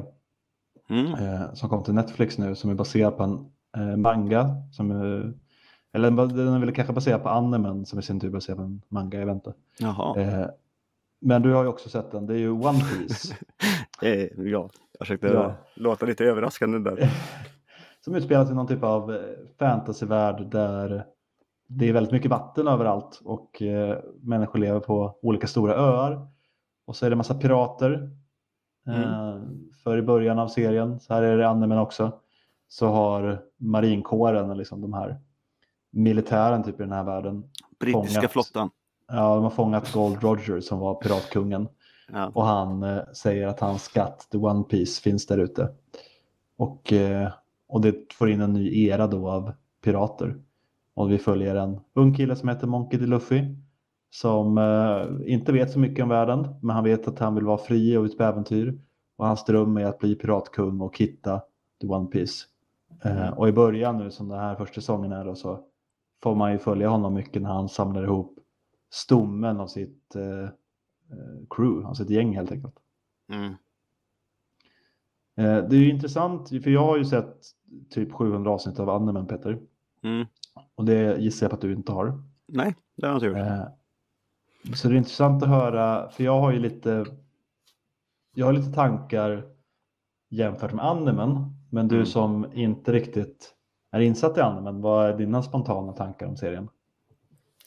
[0.90, 1.14] Mm.
[1.14, 3.46] eh, som kom till Netflix nu som är baserad på en
[3.78, 4.56] eh, manga.
[4.72, 5.30] Som, eh,
[5.94, 8.82] eller den är väl kanske baserad på animen som i sin tur baserad på en
[8.90, 9.54] manga, jag vet inte.
[10.18, 10.46] Eh,
[11.22, 13.36] men du har ju också sett den, det är ju One Piece.
[14.02, 14.70] Eh, ja,
[15.00, 15.56] jag försökte Ja.
[15.76, 17.10] låta lite överraskande där.
[18.06, 19.22] som utspelas i någon typ av eh,
[19.60, 21.06] fantasyvärld där
[21.68, 23.62] det är väldigt mycket vatten överallt och
[24.22, 26.28] människor lever på olika stora öar.
[26.88, 28.12] Och så är det massa pirater.
[28.88, 29.38] Eh,
[29.84, 32.12] för i början av serien, så här är det i animen också,
[32.68, 35.20] så har marinkåren, liksom de här
[35.92, 37.44] militären typ i den här världen,
[37.80, 38.32] Brittiska Fångat.
[38.32, 38.70] flottan.
[39.08, 41.68] ja, de har fångat Gold Roger som var piratkungen.
[42.12, 42.32] Ja.
[42.34, 45.70] Och han eh, säger att hans skatt, The One Piece, finns där ute.
[46.58, 47.30] Och, eh,
[47.68, 49.52] och det får in en ny era då av
[49.84, 50.36] pirater.
[50.94, 53.06] Och vi följer en ung kille som heter Monkey D.
[53.06, 53.44] Luffy.
[54.12, 57.58] Som eh, inte vet så mycket om världen, men han vet att han vill vara
[57.58, 58.80] fri och ut på äventyr.
[59.20, 61.42] Och hans dröm är att bli piratkung och hitta
[61.82, 62.46] The One Piece.
[63.04, 65.66] Eh, och i början nu, som den här första säsongen är då, så
[66.24, 68.40] får man ju följa honom mycket när han samlar ihop
[68.90, 70.50] stommen av sitt eh, eh,
[71.50, 72.76] crew, alltså ett gäng helt enkelt.
[73.32, 73.54] Mm.
[75.38, 77.36] Eh, Det är ju intressant, för jag har ju sett
[77.90, 79.60] typ 700 avsnitt av animen Peter.
[80.04, 80.28] Mm.
[80.76, 82.24] Och det gissar jag på att du inte har.
[82.48, 83.38] Nej, det har jag inte gjort.
[83.38, 87.06] Eh, Så det är intressant att höra, för jag har ju lite,
[88.34, 89.46] jag har lite tankar
[90.30, 91.46] jämfört med animen.
[91.72, 92.06] Men du Mm.
[92.06, 93.56] som inte riktigt
[93.92, 96.70] är insatt i animen, vad är dina spontana tankar om serien?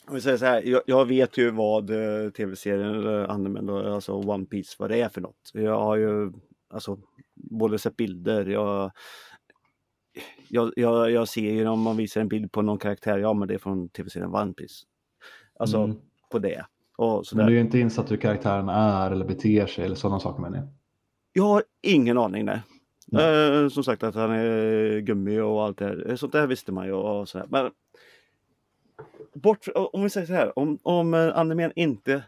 [0.08, 3.94] Om vi säger så här, jag, jag vet ju vad eh, tv-serien eller animen, då,
[3.94, 5.50] alltså One Piece, vad det är för något.
[5.54, 6.32] Jag har ju
[6.70, 6.98] alltså
[7.34, 8.90] både sett bilder, jag,
[10.48, 13.48] jag, jag, jag ser ju om man visar en bild på någon karaktär, ja men
[13.48, 14.84] det är från tv-serien One Piece.
[15.58, 15.96] Alltså Mm.
[16.30, 16.66] på det.
[16.96, 20.42] Och Men du är inte insatt hur karaktären är eller beter sig eller sådana saker
[20.42, 20.68] menar jag.
[21.32, 22.62] Jag har ingen aning nej.
[23.06, 23.62] Nej.
[23.62, 26.10] Eh, som sagt att han är gummi och allt det här.
[26.10, 27.46] Eh, Sånt där visste man ju och sådär.
[27.50, 27.70] Men
[29.34, 32.24] bort, om vi säger så här, om, om eh, animen inte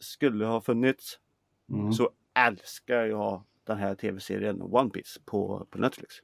[0.00, 1.18] skulle ha funnits
[1.72, 1.92] Mm.
[1.92, 2.10] så
[2.46, 6.14] älskar jag den här tv-serien One Piece på, på Netflix.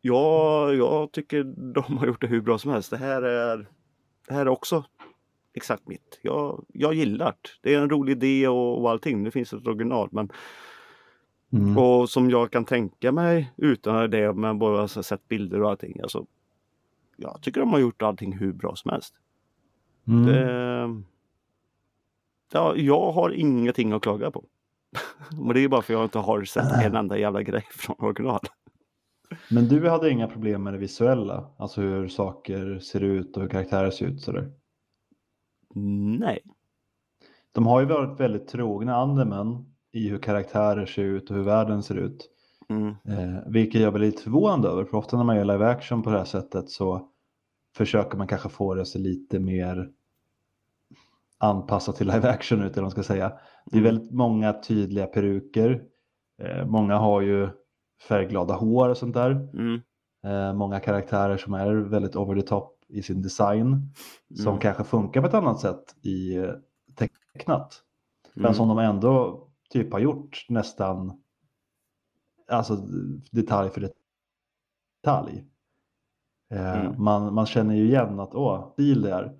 [0.00, 2.90] Ja, jag tycker de har gjort det hur bra som helst.
[2.90, 3.68] Det här är,
[4.28, 4.84] det här är också
[5.54, 6.18] exakt mitt.
[6.22, 7.48] Jag, jag gillar det.
[7.62, 9.22] Det är en rolig idé och, och allting.
[9.22, 10.32] Nu finns det ett original men
[11.52, 11.78] Mm.
[11.78, 16.00] och som jag kan tänka mig utan det men bara har sett bilder och allting.
[16.02, 16.26] Alltså,
[17.16, 19.14] jag tycker de har gjort allting hur bra som helst.
[20.08, 20.26] Mm.
[20.26, 21.02] Det,
[22.52, 24.44] ja, jag har ingenting att klaga på.
[25.30, 27.96] Men det är bara för att jag inte har sett en enda jävla grej från
[27.98, 28.40] original.
[29.50, 31.50] Men du hade inga problem med det visuella?
[31.56, 34.52] Alltså hur saker ser ut och hur karaktärer ser ut sådär?
[35.74, 36.38] Nej.
[37.52, 41.82] De har ju varit väldigt trogna animen i hur karaktärer ser ut och hur världen
[41.82, 42.30] ser ut.
[42.68, 42.88] Mm.
[42.88, 46.10] Eh, vilket jag blir lite förvånad över, för ofta när man gör live action på
[46.10, 47.08] det här sättet så
[47.76, 49.90] försöker man kanske få det att se lite mer
[51.38, 53.28] anpassat till live action ut, eller vad man ska säga.
[53.66, 53.94] Det är Mm.
[53.94, 55.82] väldigt många tydliga peruker.
[56.42, 57.48] Eh, många har ju
[58.08, 59.30] färgglada hår och sånt där.
[59.30, 59.80] Mm.
[60.24, 63.92] Eh, många karaktärer som är väldigt over the top i sin design.
[64.36, 64.60] Som Mm.
[64.60, 66.50] kanske funkar på ett annat sätt i eh,
[67.32, 67.80] tecknat.
[68.34, 68.54] Men Mm.
[68.54, 71.20] som de ändå typ har gjort nästan
[72.48, 72.76] alltså
[73.30, 73.90] detalj för
[75.02, 75.44] detalj.
[76.50, 77.02] Eh, Mm.
[77.02, 79.38] man, man känner ju igen att åh, stil det är.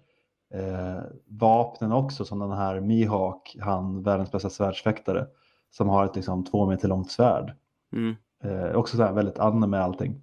[0.54, 5.26] Eh, vapnen också som den här Mihawk, han världens bästa svärdsfäktare.
[5.70, 7.56] Som har ett liksom två meter långt svärd.
[7.92, 8.14] Mm.
[8.44, 10.20] Eh, också så här väldigt anime med allting.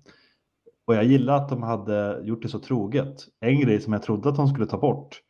[0.86, 3.27] Och jag gillar att de hade gjort det så troget.
[3.39, 5.21] En grej som jag trodde att de skulle ta bort.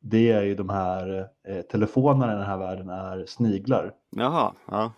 [0.00, 3.94] Det är ju de här eh, telefonerna i den här världen är sniglar.
[4.16, 4.92] Jaha, ja.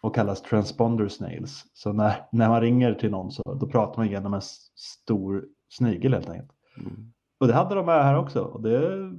[0.00, 1.64] Och kallas transponder snails.
[1.72, 4.42] Så när, när man ringer till någon så då pratar man genom en
[4.74, 6.50] stor snigel helt enkelt.
[6.78, 7.12] Mm.
[7.40, 8.42] Och det hade de med här också.
[8.42, 9.12] Och det,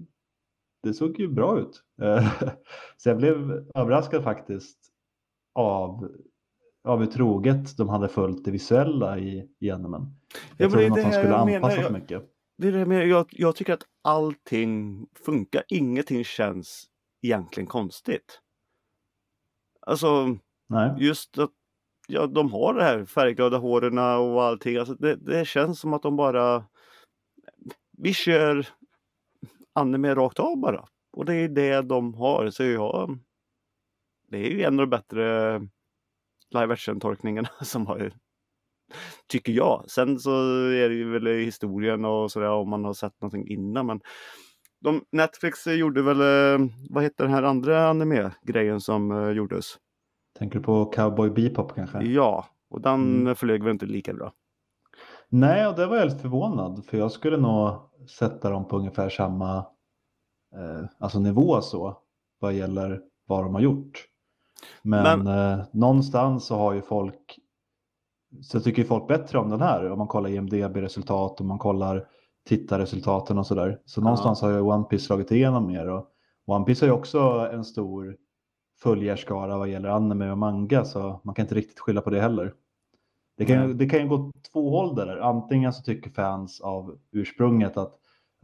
[0.84, 1.84] det såg ju bra ut.
[2.98, 4.78] Så jag blev överraskad faktiskt
[5.56, 6.12] av,
[6.90, 10.02] av hur troget de hade följt det visuella i, animen.
[10.58, 12.24] Jag Ja, men det att de skulle anpassa Jag- mycket.
[12.58, 15.64] Det är det med, jag, jag tycker att allting funkar.
[15.68, 16.86] Ingenting känns
[17.22, 18.40] egentligen konstigt.
[19.82, 20.38] Alltså
[20.70, 20.96] Nej.
[20.98, 21.52] just att
[22.08, 24.78] ja, de har det här färgglada håren och allting.
[24.78, 26.66] Alltså det, det känns som att de bara
[27.98, 28.68] vi kör
[29.74, 30.86] anime rakt av bara.
[31.18, 32.50] Och det är det de har.
[32.50, 33.20] Så jag,
[34.28, 35.60] det är ju en av de bättre
[36.52, 38.12] live action-tolkningarna som har
[39.28, 39.84] Tycker jag.
[39.88, 40.32] Sen så
[40.66, 43.86] är det ju väl historien och sådär om man har sett någonting innan.
[43.86, 44.02] Men
[44.82, 49.78] de, Netflix gjorde väl, eh, vad heter den här andra anime-grejen som uh, gjordes?
[50.40, 52.04] Tänker du på Cowboy Bebop kanske?
[52.04, 53.36] Ja, och den mm.
[53.36, 54.34] flög väl inte lika bra.
[55.30, 57.72] Nej, och det var jag lite förvånad för jag skulle nog
[58.20, 59.58] sätta dem på ungefär samma
[60.56, 61.98] eh, alltså nivå så
[62.40, 64.09] vad gäller vad de har gjort.
[64.82, 65.60] Men, Men...
[65.60, 67.40] Eh, någonstans så har ju folk
[68.42, 72.08] så tycker folk bättre om den här om man kollar IMDB-resultat och man kollar
[72.48, 73.82] tittarresultaten och sådär.
[73.86, 76.08] Så någonstans har ju One Piece slagit igenom mer och
[76.46, 78.18] One Piece har ju också en stor
[78.84, 82.54] följarskara vad gäller anime och manga så man kan inte riktigt skylla på det heller.
[83.38, 83.78] Det kan, mm.
[83.78, 85.18] det kan ju gå två håll där.
[85.18, 87.96] Antingen så tycker fans av ursprunget att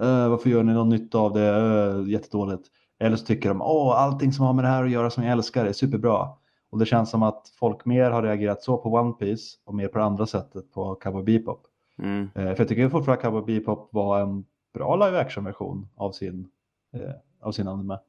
[0.02, 2.68] äh, varför gör ni något nytt av det, äh, jättedåligt.
[3.00, 5.32] Eller så tycker de att allting som har med det här att göra som jag
[5.32, 6.30] älskar är superbra.
[6.70, 9.88] Och det känns som att folk mer har reagerat så på One Piece och mer
[9.88, 11.62] på det andra sättet på Cowboy Bebop.
[12.00, 12.30] Mm.
[12.36, 16.12] Eh, för jag tycker fortfarande att Cowboy Bebop var en bra live action version av
[16.12, 16.48] sin,
[16.94, 18.00] eh, av sin anime.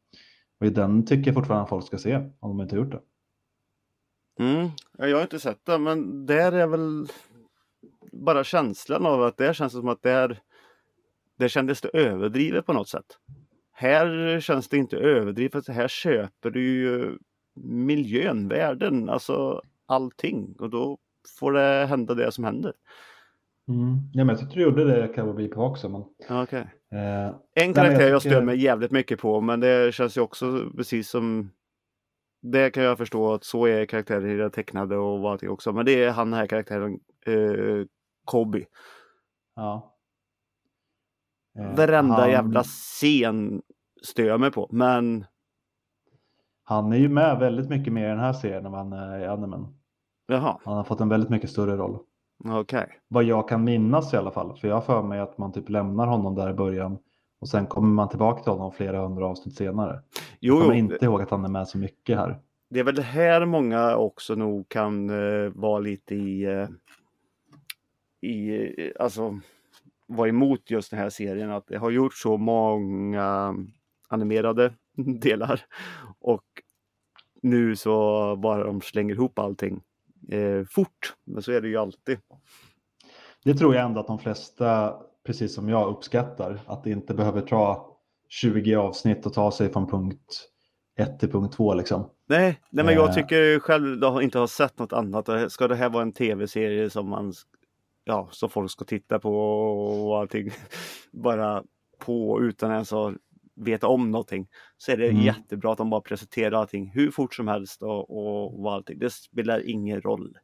[0.60, 3.00] Och den tycker jag fortfarande att folk ska se om de inte gjort det.
[4.38, 4.68] Mm.
[4.98, 7.06] Jag har inte sett det men där är väl
[8.12, 10.40] bara känslan av att det känns som att det är
[11.36, 13.18] det kändes det överdrivet på något sätt.
[13.78, 17.18] Här känns det inte överdrivet, här köper du ju
[17.64, 20.98] miljön, världen, alltså allting och då
[21.38, 22.72] får det hända det som händer.
[23.68, 23.96] Mm.
[24.12, 25.88] Ja, men jag tyckte du gjorde det Cowboy Bebop också.
[25.88, 26.00] Men...
[26.42, 26.64] Okay.
[26.92, 30.70] Eh, en karaktär jag, jag stör mig jävligt mycket på men det känns ju också
[30.76, 31.50] precis som
[32.42, 35.72] det kan jag förstå att så är karaktärer i det tecknade och allting också.
[35.72, 37.86] Men det är han här karaktären eh,
[38.24, 38.64] Kobe.
[39.56, 39.95] Ja.
[41.58, 42.30] Eh, Varenda han...
[42.30, 43.62] jävla scen
[44.02, 44.68] stör jag mig på.
[44.70, 45.24] Men
[46.64, 49.18] han är ju med väldigt mycket mer i den här serien än vad han är
[49.18, 49.66] i animen.
[50.26, 50.58] Jaha.
[50.64, 51.98] Han har fått en väldigt mycket större roll.
[52.44, 52.60] Okej.
[52.60, 52.86] Okay.
[53.08, 54.56] Vad jag kan minnas i alla fall.
[54.56, 56.98] För jag har för mig att man typ lämnar honom där i början.
[57.40, 60.02] Och sen kommer man tillbaka till honom flera hundra avsnitt senare.
[60.40, 60.78] Jo, jag kommer jo.
[60.78, 62.38] inte ihåg att han är med så mycket här.
[62.70, 66.68] Det är väl här många också nog kan uh, vara lite i, uh,
[68.20, 68.50] i
[68.84, 69.40] uh, alltså
[70.06, 71.50] vara emot just den här serien.
[71.50, 73.54] Att det har gjort så många
[74.08, 74.72] animerade
[75.20, 75.60] delar.
[76.20, 76.44] Och
[77.42, 79.80] nu så bara de slänger ihop allting
[80.30, 81.14] eh, fort.
[81.24, 82.18] Men så är det ju alltid.
[83.44, 84.94] Det tror jag ändå att de flesta,
[85.26, 86.60] precis som jag, uppskattar.
[86.66, 87.96] Att det inte behöver ta
[88.28, 90.48] 20 avsnitt och ta sig från punkt
[90.98, 92.10] 1 till punkt 2 liksom.
[92.28, 93.14] Nej, nej men jag eh.
[93.14, 95.52] tycker själv jag inte har sett något annat.
[95.52, 97.32] Ska det här vara en tv-serie som man
[98.06, 99.36] ja, som folk ska titta på
[100.08, 100.50] och allting
[101.12, 101.62] bara
[101.98, 103.12] på utan ens ha
[103.56, 105.22] veta om någonting så är det mm.
[105.22, 108.98] jättebra att de bara presenterar allting hur fort som helst och, och, och allting.
[108.98, 110.38] Det spelar ingen roll.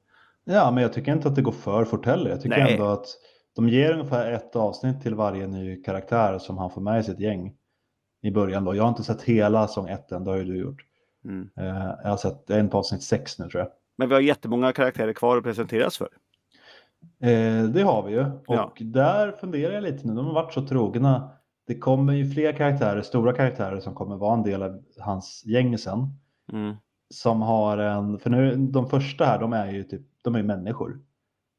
[0.45, 2.31] Ja, men jag tycker inte att det går för fort heller.
[2.31, 2.73] Jag tycker Nej.
[2.73, 3.07] ändå att
[3.57, 7.21] de ger ungefär ett avsnitt till varje ny karaktär som han får med i sitt
[7.21, 7.55] gäng
[8.23, 8.65] i början.
[8.65, 8.75] Då.
[8.75, 10.83] Jag har inte sett hela säsong ett än, det har ju du gjort.
[11.25, 11.51] Mm.
[11.61, 13.71] Uh, jag har sett en på avsnitt sex nu tror jag.
[13.97, 16.09] Men vi har jättemånga karaktärer kvar att presenteras för.
[17.21, 18.73] Eh, det har vi ju och ja.
[18.81, 20.15] där funderar jag lite nu.
[20.15, 21.31] De har varit så trogna
[21.67, 25.79] det kommer ju fler karaktärer, stora karaktärer som kommer vara en del av hans gäng
[25.79, 26.07] sen.
[26.53, 26.77] Mm.
[27.11, 31.01] Som har en, för nu de första här de är ju typ, de är människor.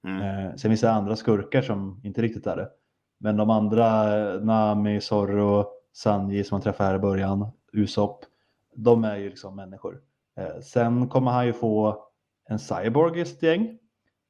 [0.07, 0.21] Mm.
[0.21, 2.69] Eh, sen finns det andra skurkar som inte riktigt är det.
[3.19, 4.03] Men de andra,
[4.39, 8.25] Nami, Zorro, Sanji som man träffar här i början, Usopp,
[8.75, 10.01] de är ju liksom människor.
[10.37, 12.03] Eh, sen kommer han ju få
[12.49, 13.77] en cyborg i sitt gäng.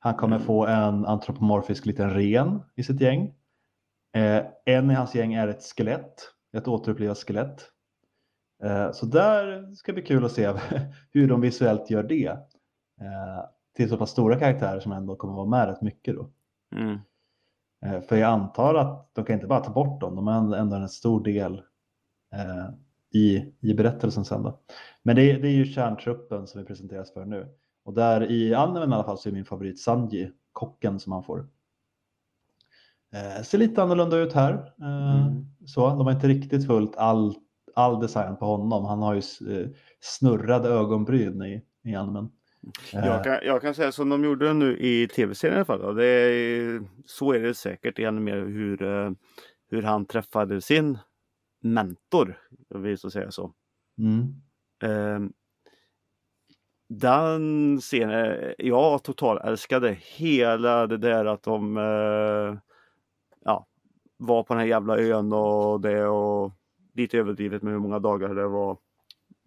[0.04, 0.47] Han kommer mm.
[0.47, 3.34] få en antropomorfisk liten ren i sitt gäng.
[4.16, 6.14] Eh, en i hans gäng är ett skelett,
[6.58, 7.70] ett återupplivat skelett.
[8.64, 10.54] Eh, så där ska det bli kul att se
[11.12, 12.28] hur de visuellt gör det.
[13.01, 13.45] Eh,
[13.76, 16.32] till så pass stora karaktärer som ändå kommer vara med rätt mycket då.
[16.76, 16.99] Mm.
[17.86, 20.76] Eh, för jag antar att de kan inte bara ta bort dem, de är ändå
[20.76, 21.54] en stor del
[22.34, 22.70] eh,
[23.14, 24.60] i, i berättelsen sen då.
[25.04, 27.56] Men det, det är ju kärntruppen som vi presenteras för nu.
[27.84, 31.23] Och där i animen i alla fall så är min favorit Sanji, kocken som han
[31.23, 31.47] får.
[33.13, 34.53] Eh, ser lite annorlunda ut här.
[34.81, 35.45] Eh, mm.
[35.65, 37.36] Så, de har inte riktigt följt all,
[37.75, 38.86] all design på honom.
[38.86, 39.21] Han har ju
[39.61, 39.69] eh,
[39.99, 42.31] snurrade ögonbryn i, i animen.
[42.91, 43.23] Jag eh.
[43.23, 45.95] kan, jag kan säga som de gjorde nu i tv-serien i alla fall.
[45.95, 49.11] Det är, så är det säkert i mer hur, eh,
[49.69, 50.97] hur han träffade sin
[51.61, 52.38] mentor,
[52.69, 53.53] om vi så säga så.
[53.97, 54.41] Mm.
[57.00, 62.58] Den scenen, jag total älskade hela det där att de eh,
[63.46, 63.68] ja,
[64.18, 66.52] var på den här jävla ön och det och
[66.94, 68.78] lite överdrivet med hur många dagar det var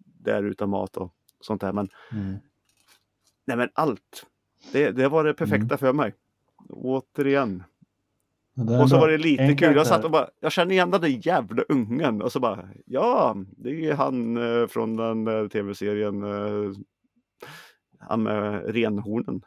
[0.05, 1.73] där utan mat och sånt där.
[1.73, 2.35] Men Mm.
[3.45, 4.25] nej men allt.
[4.71, 5.77] Det, det var det perfekta Mm.
[5.77, 6.13] för mig.
[6.69, 7.63] Återigen.
[8.81, 9.01] Och så bra.
[9.01, 9.75] var det lite En kul.
[9.75, 12.21] Jag satt och bara, jag känner igen den där jävla ungen.
[12.21, 16.23] Och så bara, ja, det är han eh, från den där tv-serien.
[17.99, 19.41] Han med renhornen.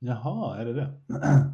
[0.00, 0.92] Jaha, är det det?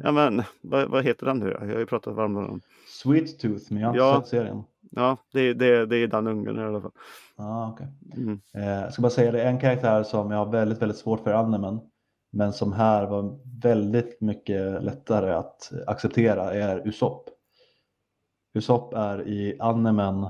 [0.03, 1.49] Ja men, vad, vad heter den nu?
[1.51, 2.61] Jag har ju pratat varmt om den.
[2.87, 4.21] Sweet Tooth, men jag har inte Ja.
[4.21, 4.63] sett serien.
[4.91, 6.91] Ja, det, det, det är den ungen i alla fall.
[7.35, 7.87] Ah, okay.
[8.15, 8.41] Mm.
[8.53, 11.31] eh, jag ska bara säga det, en karaktär som jag har väldigt, väldigt svårt för
[11.31, 11.79] i animen,
[12.31, 17.29] men som här var väldigt mycket lättare att acceptera är Usopp.
[18.53, 20.27] Usopp är i animen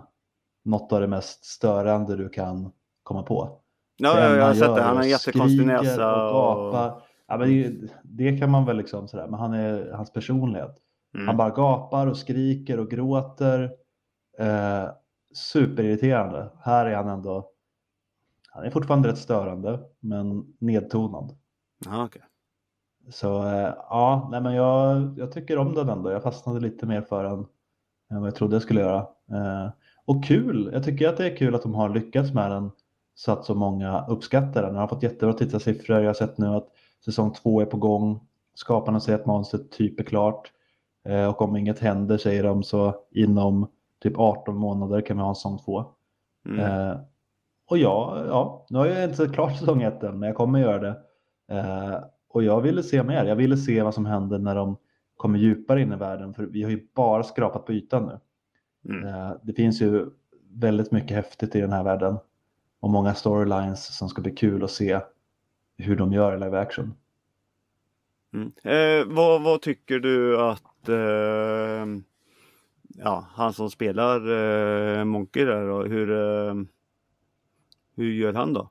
[0.65, 2.71] något av det mest störande du kan
[3.03, 3.61] komma på.
[3.97, 4.81] Ja, jag har sett det.
[4.81, 6.15] Han har en jättekonstig näsa.
[6.15, 6.71] Och Och...
[6.73, 7.01] gapar.
[7.27, 7.73] Ja, men det,
[8.03, 10.77] det kan man väl liksom sådär, men han är, hans personlighet.
[11.13, 11.37] Han Mm.
[11.37, 13.71] bara gapar och skriker och gråter.
[14.39, 14.89] Eh,
[15.35, 16.49] superirriterande.
[16.61, 17.49] Här är han ändå,
[18.49, 21.37] han är fortfarande rätt störande, men nedtonad.
[21.85, 22.21] Ja, okej.
[23.09, 26.11] Så eh, ja, nej men jag, jag tycker om den ändå.
[26.11, 27.45] Jag fastnade lite mer för den
[28.11, 28.99] än vad jag trodde jag skulle göra.
[29.31, 29.69] Eh,
[30.05, 32.71] och kul, jag tycker att det är kul att de har lyckats med den
[33.15, 34.71] så att så många uppskattar den.
[34.71, 35.99] Den har fått jättebra tittarsiffror.
[35.99, 36.67] Jag har sett nu att
[37.05, 38.19] säsong två är på gång.
[38.55, 40.51] Skaparna säger att manuset typ är klart.
[41.05, 43.67] Eh, och om inget händer säger de så inom
[44.03, 45.85] typ 18 månader kan vi ha en säsong två.
[46.45, 46.59] Mm.
[46.59, 46.97] Eh,
[47.69, 50.59] och ja, ja, nu har jag inte sett klart säsong ett än, men jag kommer
[50.59, 50.97] göra det.
[51.51, 51.99] Eh,
[52.29, 53.25] och jag ville se mer.
[53.25, 54.77] Jag ville se vad som händer när de
[55.17, 58.19] kommer djupare in i världen, för vi har ju bara skrapat på ytan nu.
[58.93, 59.07] Mm.
[59.07, 60.05] Eh, det finns ju
[60.51, 62.17] väldigt mycket häftigt i den här världen
[62.85, 64.99] och många storylines som ska bli kul att se
[65.77, 66.93] hur de gör i live action.
[68.33, 68.51] Mm.
[68.63, 71.85] Eh, vad, vad tycker du att eh,
[72.87, 74.15] ja, han som spelar
[74.99, 76.53] eh, Monkey där då, hur, eh,
[77.95, 78.69] hur gör han då?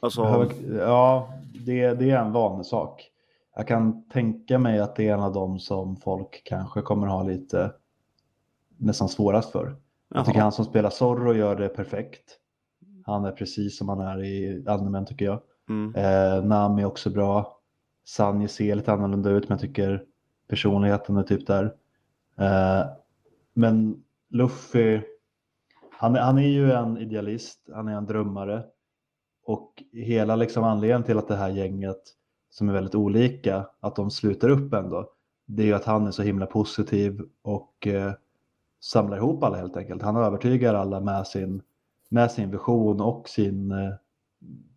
[0.00, 1.32] Alltså, ja,
[1.66, 3.10] det, det är en vanlig sak.
[3.56, 7.22] Jag kan tänka mig att det är en av dem som folk kanske kommer ha
[7.22, 7.72] lite
[8.76, 9.76] nästan svårast för.
[10.08, 10.44] Jag tycker jaha.
[10.44, 12.39] han som spelar Zorro gör det perfekt.
[13.04, 15.40] Han är precis som han är i animen tycker jag.
[15.68, 15.94] Mm.
[15.94, 17.56] Eh, Nami är också bra.
[18.04, 20.04] Sanji ser lite annorlunda ut men jag tycker
[20.48, 21.64] personligheten är typ där.
[22.38, 22.86] Eh,
[23.54, 25.00] men Luffy,
[25.90, 28.64] han, är- han är ju en idealist, han är en drömmare.
[29.44, 32.00] Och hela liksom anledningen till att det här gänget
[32.50, 35.10] som är väldigt olika, att de slutar upp ändå,
[35.46, 38.12] det är ju att han är så himla positiv och eh,
[38.80, 40.02] samlar ihop alla helt enkelt.
[40.02, 41.62] Han övertygar alla med sin,
[42.10, 43.94] med sin vision och sin eh,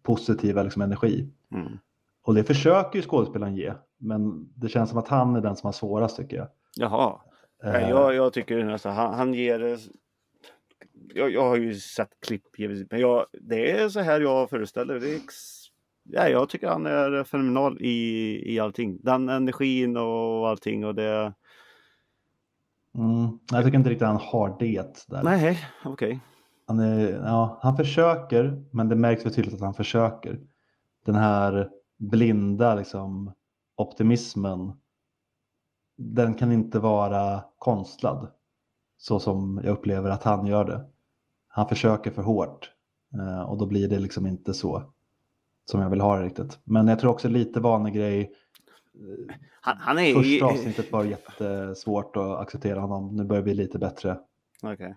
[0.04, 1.30] positiva liksom, energi.
[1.52, 1.80] Mm.
[2.22, 5.68] Och det försöker ju skådespelaren ge, men det känns som att han är den som
[5.68, 6.48] har svårast tycker jag.
[6.76, 7.20] Jaha.
[7.64, 9.80] Nej, Eh, jag, jag tycker nästan han, han ger
[11.14, 15.00] jag, jag har ju sett klipp givetvis, men jag, det är så här jag föreställer
[15.00, 15.16] det.
[15.16, 15.22] är
[16.04, 19.00] Ja, jag tycker han är fenomenal i, i allting.
[19.02, 21.34] Den energin och allting och det.
[22.96, 25.24] mm, jag tycker inte riktigt han har det där.
[25.24, 26.20] Nej, okej.
[26.66, 30.40] Han, är, ja, han försöker, men det märks väl tydligt att han försöker.
[31.06, 33.32] Den här blinda liksom,
[33.76, 34.74] optimismen,
[35.98, 38.28] den kan inte vara konstlad.
[38.98, 40.86] Så som jag upplever att han gör det.
[41.48, 42.72] Han försöker för hårt
[43.14, 44.84] eh, och då blir det liksom inte så
[45.66, 46.60] som jag vill ha det riktigt.
[46.64, 48.32] Men jag tror också lite vanlig grej.
[49.62, 53.16] Han, han är Första avsnittet var jättesvårt att acceptera honom.
[53.16, 54.20] Nu börjar bli lite bättre.
[54.62, 54.96] Okej.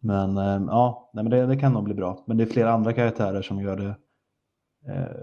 [0.00, 2.24] Men eh, ja, nej, men det, det kan nog bli bra.
[2.26, 3.94] Men det är flera andra karaktärer som gör det
[4.92, 5.16] eh,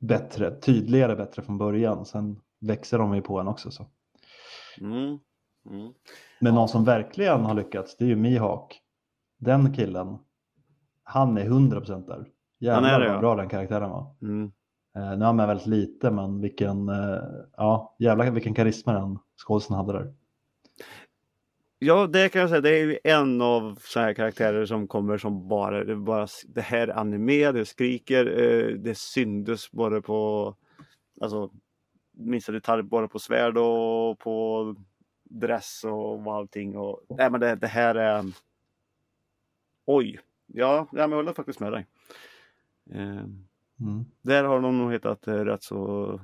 [0.00, 2.04] bättre, tydligare bättre från början.
[2.04, 3.70] Sen växer de ju på en också.
[3.70, 3.86] Så.
[4.80, 5.18] Mm.
[5.70, 5.92] Mm.
[6.40, 8.80] Men någon som verkligen har lyckats, det är ju Mihawk.
[9.38, 10.18] Den killen,
[11.02, 12.26] han är 100% där.
[12.58, 13.20] Jävlar Han är det, vad ja.
[13.20, 14.14] bra den karaktären var.
[14.22, 14.52] Mm.
[14.96, 17.22] Eh, nu är han med väldigt lite, men vilken, eh,
[17.56, 20.14] ja, jävlar vilken karisma den skådisen hade där.
[21.78, 22.60] Ja, det kan jag säga.
[22.60, 26.60] Det är ju en av sådana här karaktärer som kommer som bara, det, bara, det
[26.60, 30.54] här är anime, det skriker, eh, det syndes både på,
[31.20, 31.50] alltså
[32.12, 34.74] minsta detalj, både på svärd och på
[35.24, 36.76] dress och allting.
[36.76, 38.24] Och, nej men det, det här är,
[39.86, 41.86] oj, ja, jag håller faktiskt med dig.
[42.90, 43.24] Eh,
[43.80, 44.04] Mm.
[44.22, 46.20] där har de nog hittat eh, rätt så,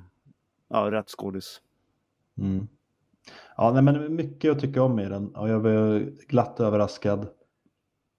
[0.67, 1.61] ja, rätt skådis.
[2.37, 2.67] Mm.
[3.57, 7.27] Ja, nej, men mycket att tycka om i den och jag var glatt överraskad.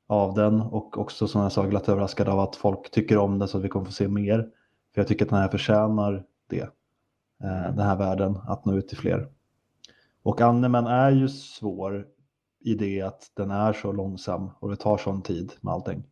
[0.09, 3.49] av den och också som jag sa glatt överraskad av att folk tycker om det
[3.49, 4.39] så att vi kommer få se mer.
[4.95, 6.63] För jag tycker att den här förtjänar det.
[7.43, 9.29] Eh, den här världen, att nå ut till fler.
[10.23, 12.07] Och animen är ju svår
[12.61, 16.05] i det att den är så långsam och det tar sån tid med allting.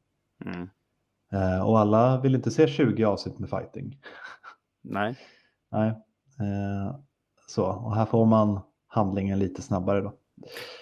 [0.44, 0.68] Mm.
[1.32, 3.98] Eh, och alla vill inte se 20 avsnitt med fighting.
[4.82, 5.18] Nej.
[5.70, 5.88] Nej.
[6.40, 6.96] Eh,
[7.48, 8.60] så, och här får man
[8.94, 10.12] handlingen lite snabbare då.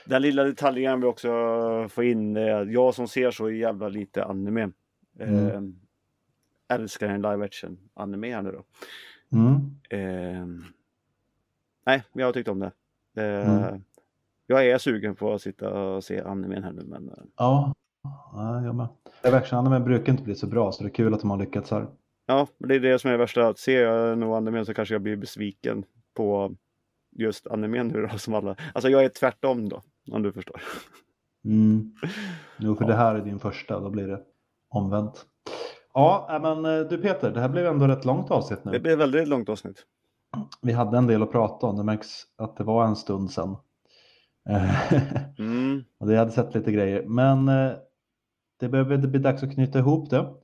[0.06, 1.28] Den lilla detaljen vi också
[1.88, 2.36] få in
[2.70, 4.70] jag som ser så jävla lite anime.
[5.20, 5.46] Mm.
[5.48, 5.62] Eh,
[6.76, 8.64] älskar en live action anime här nu då.
[9.38, 9.54] Mm.
[9.90, 10.46] Eh,
[11.86, 12.72] nej, jag har tyckt om det.
[13.16, 13.82] Eh, Mm.
[14.46, 17.74] Jag är sugen på att sitta och se animen här nu men eh, Ja,
[18.32, 18.88] ja jag med.
[19.24, 21.70] Live action-anime brukar inte bli så bra så det är kul att de har lyckats
[21.70, 21.86] här.
[22.26, 23.54] ja, det är det som är det värsta.
[23.54, 25.84] Ser jag nog animen så kanske jag blir besviken
[26.14, 26.54] på
[27.12, 28.56] just animen nu då som alla.
[28.74, 29.82] Alltså jag är tvärtom då,
[30.12, 30.60] om du förstår.
[31.44, 31.92] Mm.
[32.58, 32.88] Jo, för Ja.
[32.88, 34.20] det här är din första, då blir det
[34.68, 35.26] omvänt.
[35.94, 38.78] Ja, äh, men eh, du Peter, det här blev ändå rätt långt avsnitt Det nu.
[38.78, 39.86] blir väldigt långt avsnitt.
[40.62, 42.08] Vi hade en del att prata om, det märks
[42.38, 43.56] att det var en stund sedan.
[45.38, 45.84] Mm.
[45.98, 47.72] och det hade sett lite grejer, men eh,
[48.60, 50.34] det behöver det bli dags att knyta ihop det.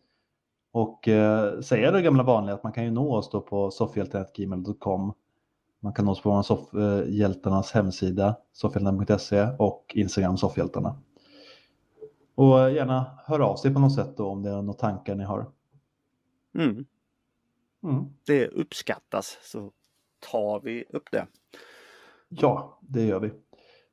[0.72, 5.12] Och eh, säga det gamla vanliga att man kan ju nå oss då på soffhjältarna.gmail.com.
[5.80, 10.96] Man kan oss på vår soffhjältarnas hemsida, soffhjältarna.se och Instagram soffhjältarna.
[12.34, 15.24] Och gärna hör av sig på något sätt då om det är några tankar ni
[15.24, 15.46] har.
[16.54, 16.86] Mm.
[17.82, 18.04] Mm.
[18.26, 19.72] Det uppskattas så
[20.32, 21.26] tar vi upp det.
[22.28, 23.30] Ja, det gör vi.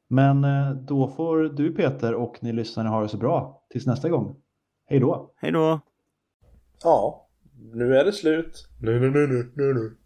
[0.07, 3.63] Men eh, då får du Peter och ni lyssnare ha det så bra.
[3.69, 4.36] Tills nästa gång.
[4.86, 5.33] Hej då!
[5.36, 5.79] Hej då!
[6.83, 7.27] Ja,
[7.73, 8.67] nu är det slut.
[8.81, 9.97] Nu, nu, nu, nu, nu, nu.